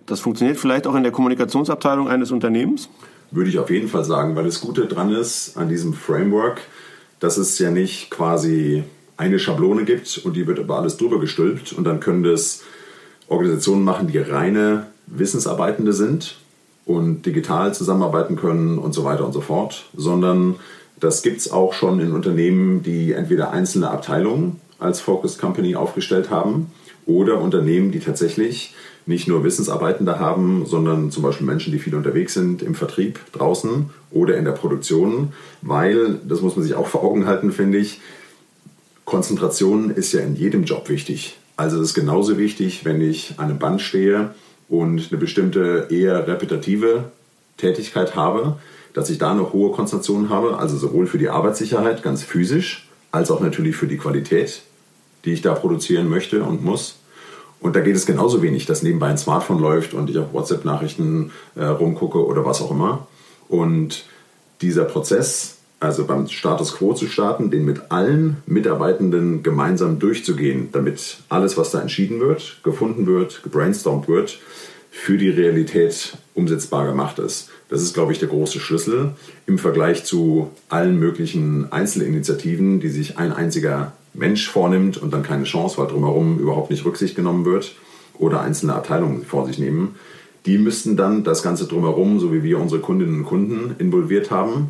Das 0.06 0.22
funktioniert 0.22 0.58
vielleicht 0.58 0.88
auch 0.88 0.96
in 0.96 1.04
der 1.04 1.12
Kommunikationsabteilung 1.12 2.08
eines 2.08 2.32
Unternehmens? 2.32 2.88
Würde 3.32 3.50
ich 3.50 3.60
auf 3.60 3.70
jeden 3.70 3.90
Fall 3.90 4.06
sagen, 4.06 4.38
weil 4.38 4.46
das 4.46 4.62
Gute 4.62 4.86
dran 4.86 5.12
ist 5.12 5.58
an 5.58 5.68
diesem 5.68 5.94
Framework, 5.94 6.62
dass 7.20 7.38
es 7.38 7.58
ja 7.60 7.72
nicht 7.72 8.10
quasi 8.10 8.84
eine 9.18 9.40
Schablone 9.40 9.84
gibt 9.84 10.20
und 10.24 10.36
die 10.36 10.46
wird 10.46 10.60
über 10.60 10.78
alles 10.78 10.98
drüber 10.98 11.20
gestülpt 11.20 11.74
und 11.74 11.84
dann 11.84 12.00
können 12.00 12.24
das 12.24 12.64
Organisationen 13.28 13.84
machen, 13.84 14.08
die 14.08 14.20
reine 14.20 14.88
Wissensarbeitende 15.08 15.94
sind 15.94 16.38
und 16.86 17.26
digital 17.26 17.74
zusammenarbeiten 17.74 18.36
können 18.36 18.78
und 18.78 18.94
so 18.94 19.04
weiter 19.04 19.26
und 19.26 19.34
so 19.34 19.42
fort, 19.42 19.86
sondern 19.96 20.56
das 21.00 21.22
gibt 21.22 21.40
es 21.40 21.52
auch 21.52 21.74
schon 21.74 22.00
in 22.00 22.12
Unternehmen, 22.12 22.84
die 22.84 23.14
entweder 23.14 23.52
einzelne 23.52 23.90
Abteilungen 23.90 24.60
als 24.80 25.00
Focused 25.00 25.40
Company 25.40 25.76
aufgestellt 25.76 26.30
haben 26.30 26.72
oder 27.06 27.40
Unternehmen, 27.40 27.92
die 27.92 28.00
tatsächlich 28.00 28.74
nicht 29.08 29.28
nur 29.28 29.44
Wissensarbeitende 29.44 30.20
haben, 30.20 30.66
sondern 30.66 31.12
zum 31.12 31.24
Beispiel 31.24 31.48
Menschen, 31.48 31.72
die 31.72 31.80
viel 31.80 31.96
unterwegs 31.96 32.34
sind 32.34 32.62
im 32.62 32.76
Vertrieb 32.76 33.20
draußen 33.32 33.90
oder 34.12 34.38
in 34.38 34.46
der 34.46 34.52
Produktion, 34.52 35.34
weil, 35.62 36.20
das 36.28 36.42
muss 36.42 36.56
man 36.56 36.64
sich 36.64 36.76
auch 36.76 36.88
vor 36.88 37.04
Augen 37.04 37.26
halten, 37.26 37.52
finde 37.52 37.78
ich, 37.78 38.02
Konzentration 39.06 39.90
ist 39.90 40.12
ja 40.12 40.20
in 40.20 40.36
jedem 40.36 40.66
Job 40.66 40.90
wichtig. 40.90 41.38
Also 41.56 41.78
es 41.78 41.90
ist 41.90 41.94
genauso 41.94 42.38
wichtig, 42.38 42.84
wenn 42.84 43.02
ich 43.02 43.36
an 43.38 43.46
einem 43.46 43.60
Band 43.60 43.82
stehe 43.82 44.36
und 44.68 45.08
eine 45.10 45.18
bestimmte 45.18 45.88
eher 45.90 46.28
repetitive 46.28 47.06
Tätigkeit 47.56 48.18
habe, 48.18 48.58
dass 48.94 49.10
ich 49.10 49.18
da 49.18 49.32
eine 49.32 49.54
hohe 49.54 49.72
Konzentration 49.72 50.30
habe, 50.30 50.58
also 50.58 50.76
sowohl 50.76 51.08
für 51.08 51.18
die 51.18 51.30
Arbeitssicherheit 51.30 52.04
ganz 52.04 52.24
physisch, 52.24 52.90
als 53.12 53.32
auch 53.32 53.40
natürlich 53.40 53.78
für 53.78 53.88
die 53.88 53.98
Qualität, 53.98 54.62
die 55.24 55.32
ich 55.32 55.42
da 55.42 55.54
produzieren 55.54 56.10
möchte 56.10 56.44
und 56.44 56.64
muss. 56.64 56.98
Und 57.60 57.76
da 57.76 57.80
geht 57.80 57.96
es 57.96 58.06
genauso 58.06 58.42
wenig, 58.42 58.66
dass 58.66 58.84
nebenbei 58.84 59.08
ein 59.08 59.18
Smartphone 59.18 59.60
läuft 59.60 59.94
und 59.94 60.10
ich 60.10 60.18
auf 60.18 60.34
WhatsApp-Nachrichten 60.34 61.32
äh, 61.56 61.66
rumgucke 61.66 62.24
oder 62.26 62.46
was 62.46 62.62
auch 62.62 62.72
immer. 62.72 63.08
Und 63.50 64.06
dieser 64.62 64.86
Prozess, 64.86 65.58
also 65.80 66.06
beim 66.06 66.28
Status 66.28 66.76
Quo 66.76 66.94
zu 66.94 67.08
starten, 67.08 67.52
den 67.52 67.66
mit 67.66 67.92
allen 67.92 68.38
Mitarbeitenden 68.46 69.44
gemeinsam 69.44 70.00
durchzugehen, 70.00 70.70
damit 70.72 71.18
alles, 71.30 71.58
was 71.58 71.72
da 71.72 71.82
entschieden 71.82 72.20
wird, 72.20 72.60
gefunden 72.64 73.08
wird, 73.08 73.44
gebrainstormt 73.44 74.08
wird, 74.08 74.40
für 74.90 75.18
die 75.18 75.30
Realität 75.30 76.18
umsetzbar 76.34 76.88
gemacht 76.88 77.20
ist. 77.20 77.50
Das 77.70 77.82
ist, 77.82 77.94
glaube 77.94 78.14
ich, 78.14 78.20
der 78.20 78.30
große 78.30 78.60
Schlüssel 78.60 79.12
im 79.46 79.60
Vergleich 79.60 80.06
zu 80.06 80.50
allen 80.70 80.98
möglichen 80.98 81.72
Einzelinitiativen, 81.72 82.80
die 82.80 82.90
sich 82.90 83.18
ein 83.18 83.32
einziger 83.32 83.94
Mensch 84.18 84.50
vornimmt 84.50 84.98
und 84.98 85.14
dann 85.14 85.24
keine 85.24 85.44
Chance, 85.44 85.78
weil 85.78 85.88
drumherum 85.88 86.40
überhaupt 86.40 86.72
nicht 86.72 86.84
Rücksicht 86.84 87.16
genommen 87.16 87.46
wird 87.46 87.76
oder 88.18 88.42
einzelne 88.42 88.74
Abteilungen 88.74 89.24
vor 89.24 89.46
sich 89.46 89.60
nehmen. 89.60 89.96
Die 90.46 90.58
müssten 90.58 90.98
dann 90.98 91.24
das 91.24 91.44
Ganze 91.44 91.68
drumherum, 91.68 92.20
so 92.20 92.34
wie 92.34 92.44
wir 92.44 92.60
unsere 92.60 92.82
Kundinnen 92.82 93.20
und 93.20 93.26
Kunden 93.26 93.76
involviert 93.80 94.32
haben, 94.32 94.70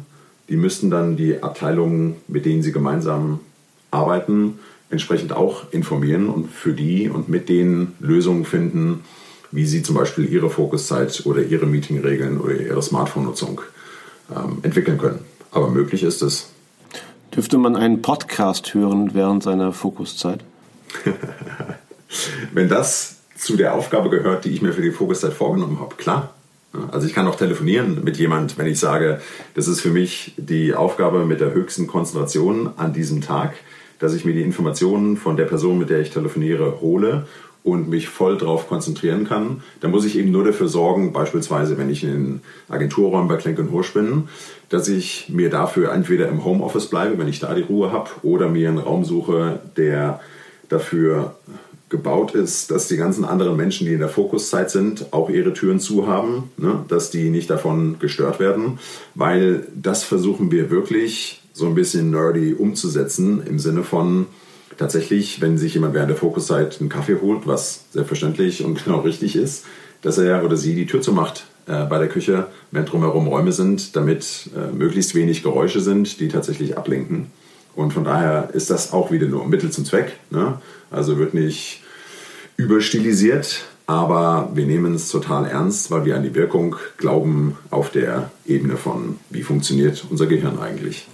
die 0.49 0.57
müssten 0.57 0.89
dann 0.89 1.17
die 1.17 1.41
Abteilungen, 1.43 2.15
mit 2.27 2.45
denen 2.45 2.61
sie 2.61 2.71
gemeinsam 2.71 3.39
arbeiten, 3.91 4.59
entsprechend 4.89 5.33
auch 5.33 5.71
informieren 5.71 6.29
und 6.29 6.49
für 6.49 6.73
die 6.73 7.09
und 7.09 7.29
mit 7.29 7.49
denen 7.49 7.95
Lösungen 7.99 8.45
finden, 8.45 9.01
wie 9.51 9.65
sie 9.65 9.83
zum 9.83 9.95
Beispiel 9.95 10.31
ihre 10.31 10.49
Fokuszeit 10.49 11.25
oder 11.25 11.41
ihre 11.41 11.65
Meetingregeln 11.65 12.39
oder 12.39 12.55
ihre 12.55 12.81
Smartphone-Nutzung 12.81 13.61
ähm, 14.35 14.59
entwickeln 14.61 14.97
können. 14.97 15.19
Aber 15.51 15.69
möglich 15.69 16.03
ist 16.03 16.21
es. 16.21 16.49
Dürfte 17.37 17.59
man 17.59 17.75
einen 17.75 18.01
Podcast 18.01 18.73
hören 18.73 19.13
während 19.13 19.43
seiner 19.43 19.71
Fokuszeit? 19.71 20.43
Wenn 22.51 22.67
das 22.67 23.17
zu 23.37 23.55
der 23.55 23.75
Aufgabe 23.75 24.09
gehört, 24.09 24.43
die 24.43 24.49
ich 24.49 24.63
mir 24.63 24.73
für 24.73 24.81
die 24.81 24.89
Fokuszeit 24.89 25.33
vorgenommen 25.33 25.79
habe, 25.79 25.93
klar. 25.97 26.33
Also 26.91 27.05
ich 27.05 27.13
kann 27.13 27.27
auch 27.27 27.35
telefonieren 27.35 28.03
mit 28.03 28.17
jemand, 28.17 28.57
wenn 28.57 28.65
ich 28.65 28.79
sage, 28.79 29.21
das 29.53 29.67
ist 29.67 29.81
für 29.81 29.91
mich 29.91 30.33
die 30.37 30.73
Aufgabe 30.73 31.25
mit 31.25 31.39
der 31.39 31.53
höchsten 31.53 31.85
Konzentration 31.85 32.71
an 32.75 32.93
diesem 32.93 33.21
Tag, 33.21 33.53
dass 33.99 34.15
ich 34.15 34.25
mir 34.25 34.33
die 34.33 34.41
Informationen 34.41 35.15
von 35.15 35.37
der 35.37 35.45
Person, 35.45 35.77
mit 35.77 35.91
der 35.91 35.99
ich 35.99 36.09
telefoniere, 36.09 36.81
hole 36.81 37.27
und 37.67 37.89
mich 37.89 38.07
voll 38.07 38.37
darauf 38.37 38.69
konzentrieren 38.69 39.27
kann. 39.27 39.61
Dann 39.81 39.91
muss 39.91 40.05
ich 40.05 40.17
eben 40.17 40.31
nur 40.31 40.45
dafür 40.45 40.69
sorgen, 40.69 41.11
beispielsweise 41.11 41.77
wenn 41.77 41.89
ich 41.89 42.03
in 42.03 42.09
den 42.09 42.41
Agenturräumen 42.69 43.27
bei 43.27 43.35
Klenk 43.35 43.59
und 43.59 43.71
Hursch 43.71 43.93
bin, 43.93 44.29
dass 44.69 44.87
ich 44.87 45.27
mir 45.27 45.49
dafür 45.49 45.91
entweder 45.91 46.29
im 46.29 46.45
Homeoffice 46.45 46.87
bleibe, 46.87 47.17
wenn 47.17 47.27
ich 47.27 47.39
da 47.39 47.53
die 47.53 47.63
Ruhe 47.63 47.91
habe, 47.91 48.09
oder 48.23 48.47
mir 48.47 48.69
einen 48.69 48.77
Raum 48.77 49.03
suche, 49.03 49.59
der 49.75 50.21
dafür 50.69 51.35
gebaut 51.89 52.35
ist, 52.35 52.71
dass 52.71 52.87
die 52.87 52.97
ganzen 52.97 53.25
anderen 53.25 53.57
Menschen, 53.57 53.85
die 53.85 53.93
in 53.93 53.99
der 53.99 54.09
Fokuszeit 54.09 54.71
sind, 54.71 55.11
auch 55.11 55.29
ihre 55.29 55.53
Türen 55.53 55.81
zu 55.81 56.07
haben, 56.07 56.51
ne? 56.57 56.85
dass 56.87 57.11
die 57.11 57.29
nicht 57.29 57.49
davon 57.49 57.99
gestört 57.99 58.39
werden, 58.39 58.79
weil 59.13 59.67
das 59.75 60.03
versuchen 60.05 60.51
wir 60.51 60.69
wirklich 60.69 61.41
so 61.51 61.65
ein 61.65 61.75
bisschen 61.75 62.11
nerdy 62.11 62.53
umzusetzen 62.53 63.41
im 63.45 63.59
Sinne 63.59 63.83
von 63.83 64.27
tatsächlich, 64.77 65.41
wenn 65.41 65.57
sich 65.57 65.73
jemand 65.73 65.93
während 65.93 66.09
der 66.09 66.17
Fokuszeit 66.17 66.79
einen 66.79 66.89
Kaffee 66.89 67.19
holt, 67.21 67.47
was 67.47 67.85
selbstverständlich 67.91 68.63
und 68.63 68.83
genau 68.85 68.99
richtig 68.99 69.35
ist, 69.35 69.65
dass 70.01 70.17
er 70.17 70.43
oder 70.43 70.57
sie 70.57 70.75
die 70.75 70.85
Tür 70.85 71.01
zumacht 71.01 71.45
äh, 71.67 71.85
bei 71.85 71.99
der 71.99 72.07
Küche, 72.07 72.47
wenn 72.71 72.85
drumherum 72.85 73.27
Räume 73.27 73.51
sind, 73.51 73.95
damit 73.95 74.49
äh, 74.55 74.71
möglichst 74.73 75.15
wenig 75.15 75.43
Geräusche 75.43 75.81
sind, 75.81 76.19
die 76.19 76.27
tatsächlich 76.27 76.77
ablenken. 76.77 77.27
Und 77.75 77.93
von 77.93 78.03
daher 78.03 78.49
ist 78.53 78.69
das 78.69 78.91
auch 78.93 79.11
wieder 79.11 79.27
nur 79.27 79.47
Mittel 79.47 79.69
zum 79.69 79.85
Zweck. 79.85 80.13
Ne? 80.31 80.59
Also 80.89 81.17
wird 81.17 81.33
nicht 81.33 81.83
überstilisiert, 82.57 83.65
aber 83.85 84.49
wir 84.53 84.65
nehmen 84.65 84.95
es 84.95 85.09
total 85.09 85.45
ernst, 85.45 85.91
weil 85.91 86.03
wir 86.03 86.15
an 86.15 86.23
die 86.23 86.33
Wirkung 86.33 86.75
glauben 86.97 87.55
auf 87.69 87.91
der 87.91 88.31
Ebene 88.45 88.77
von, 88.77 89.17
wie 89.29 89.43
funktioniert 89.43 90.05
unser 90.09 90.25
Gehirn 90.25 90.59
eigentlich. 90.59 91.07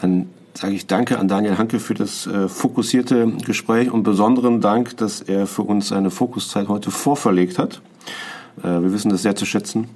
Dann 0.00 0.30
sage 0.60 0.74
ich 0.74 0.86
Danke 0.86 1.18
an 1.18 1.26
Daniel 1.26 1.56
Hanke 1.56 1.80
für 1.80 1.94
das 1.94 2.26
äh, 2.26 2.48
fokussierte 2.48 3.26
Gespräch 3.46 3.90
und 3.90 4.02
besonderen 4.02 4.60
Dank, 4.60 4.96
dass 4.98 5.22
er 5.22 5.46
für 5.46 5.62
uns 5.62 5.88
seine 5.88 6.10
Fokuszeit 6.10 6.68
heute 6.68 6.90
vorverlegt 6.90 7.58
hat. 7.58 7.80
Äh, 8.58 8.64
wir 8.64 8.92
wissen 8.92 9.10
das 9.10 9.22
sehr 9.22 9.34
zu 9.34 9.46
schätzen. 9.46 9.88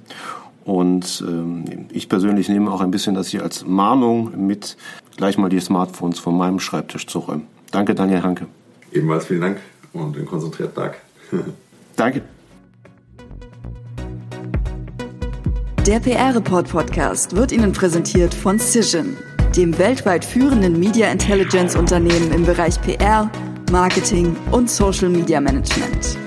Und 0.63 1.23
ähm, 1.27 1.65
ich 1.91 2.09
persönlich 2.09 2.49
nehme 2.49 2.71
auch 2.71 2.81
ein 2.81 2.89
bisschen 2.89 3.13
das 3.13 3.27
hier 3.27 3.43
als 3.43 3.63
Mahnung 3.67 4.47
mit, 4.47 4.77
gleich 5.15 5.37
mal 5.37 5.49
die 5.49 5.59
Smartphones 5.59 6.17
von 6.17 6.35
meinem 6.35 6.59
Schreibtisch 6.59 7.05
zu 7.05 7.19
räumen. 7.19 7.45
Danke, 7.69 7.93
Daniel 7.93 8.23
Hanke. 8.23 8.47
Ebenfalls 8.91 9.27
vielen 9.27 9.41
Dank 9.41 9.57
und 9.93 10.17
einen 10.17 10.25
konzentrierten 10.25 10.73
Tag. 10.73 10.97
Danke. 11.95 12.23
Der 15.85 15.99
PR-Report 15.99 16.67
Podcast 16.67 17.35
wird 17.35 17.51
Ihnen 17.51 17.71
präsentiert 17.71 18.33
von 18.33 18.57
Cision, 18.57 19.15
dem 19.55 19.77
weltweit 19.77 20.25
führenden 20.25 20.77
Media 20.79 21.09
Intelligence 21.09 21.75
Unternehmen 21.75 22.31
im 22.33 22.45
Bereich 22.45 22.79
PR, 22.81 23.29
Marketing 23.71 24.35
und 24.51 24.69
Social 24.69 25.09
Media 25.09 25.39
Management. 25.39 26.24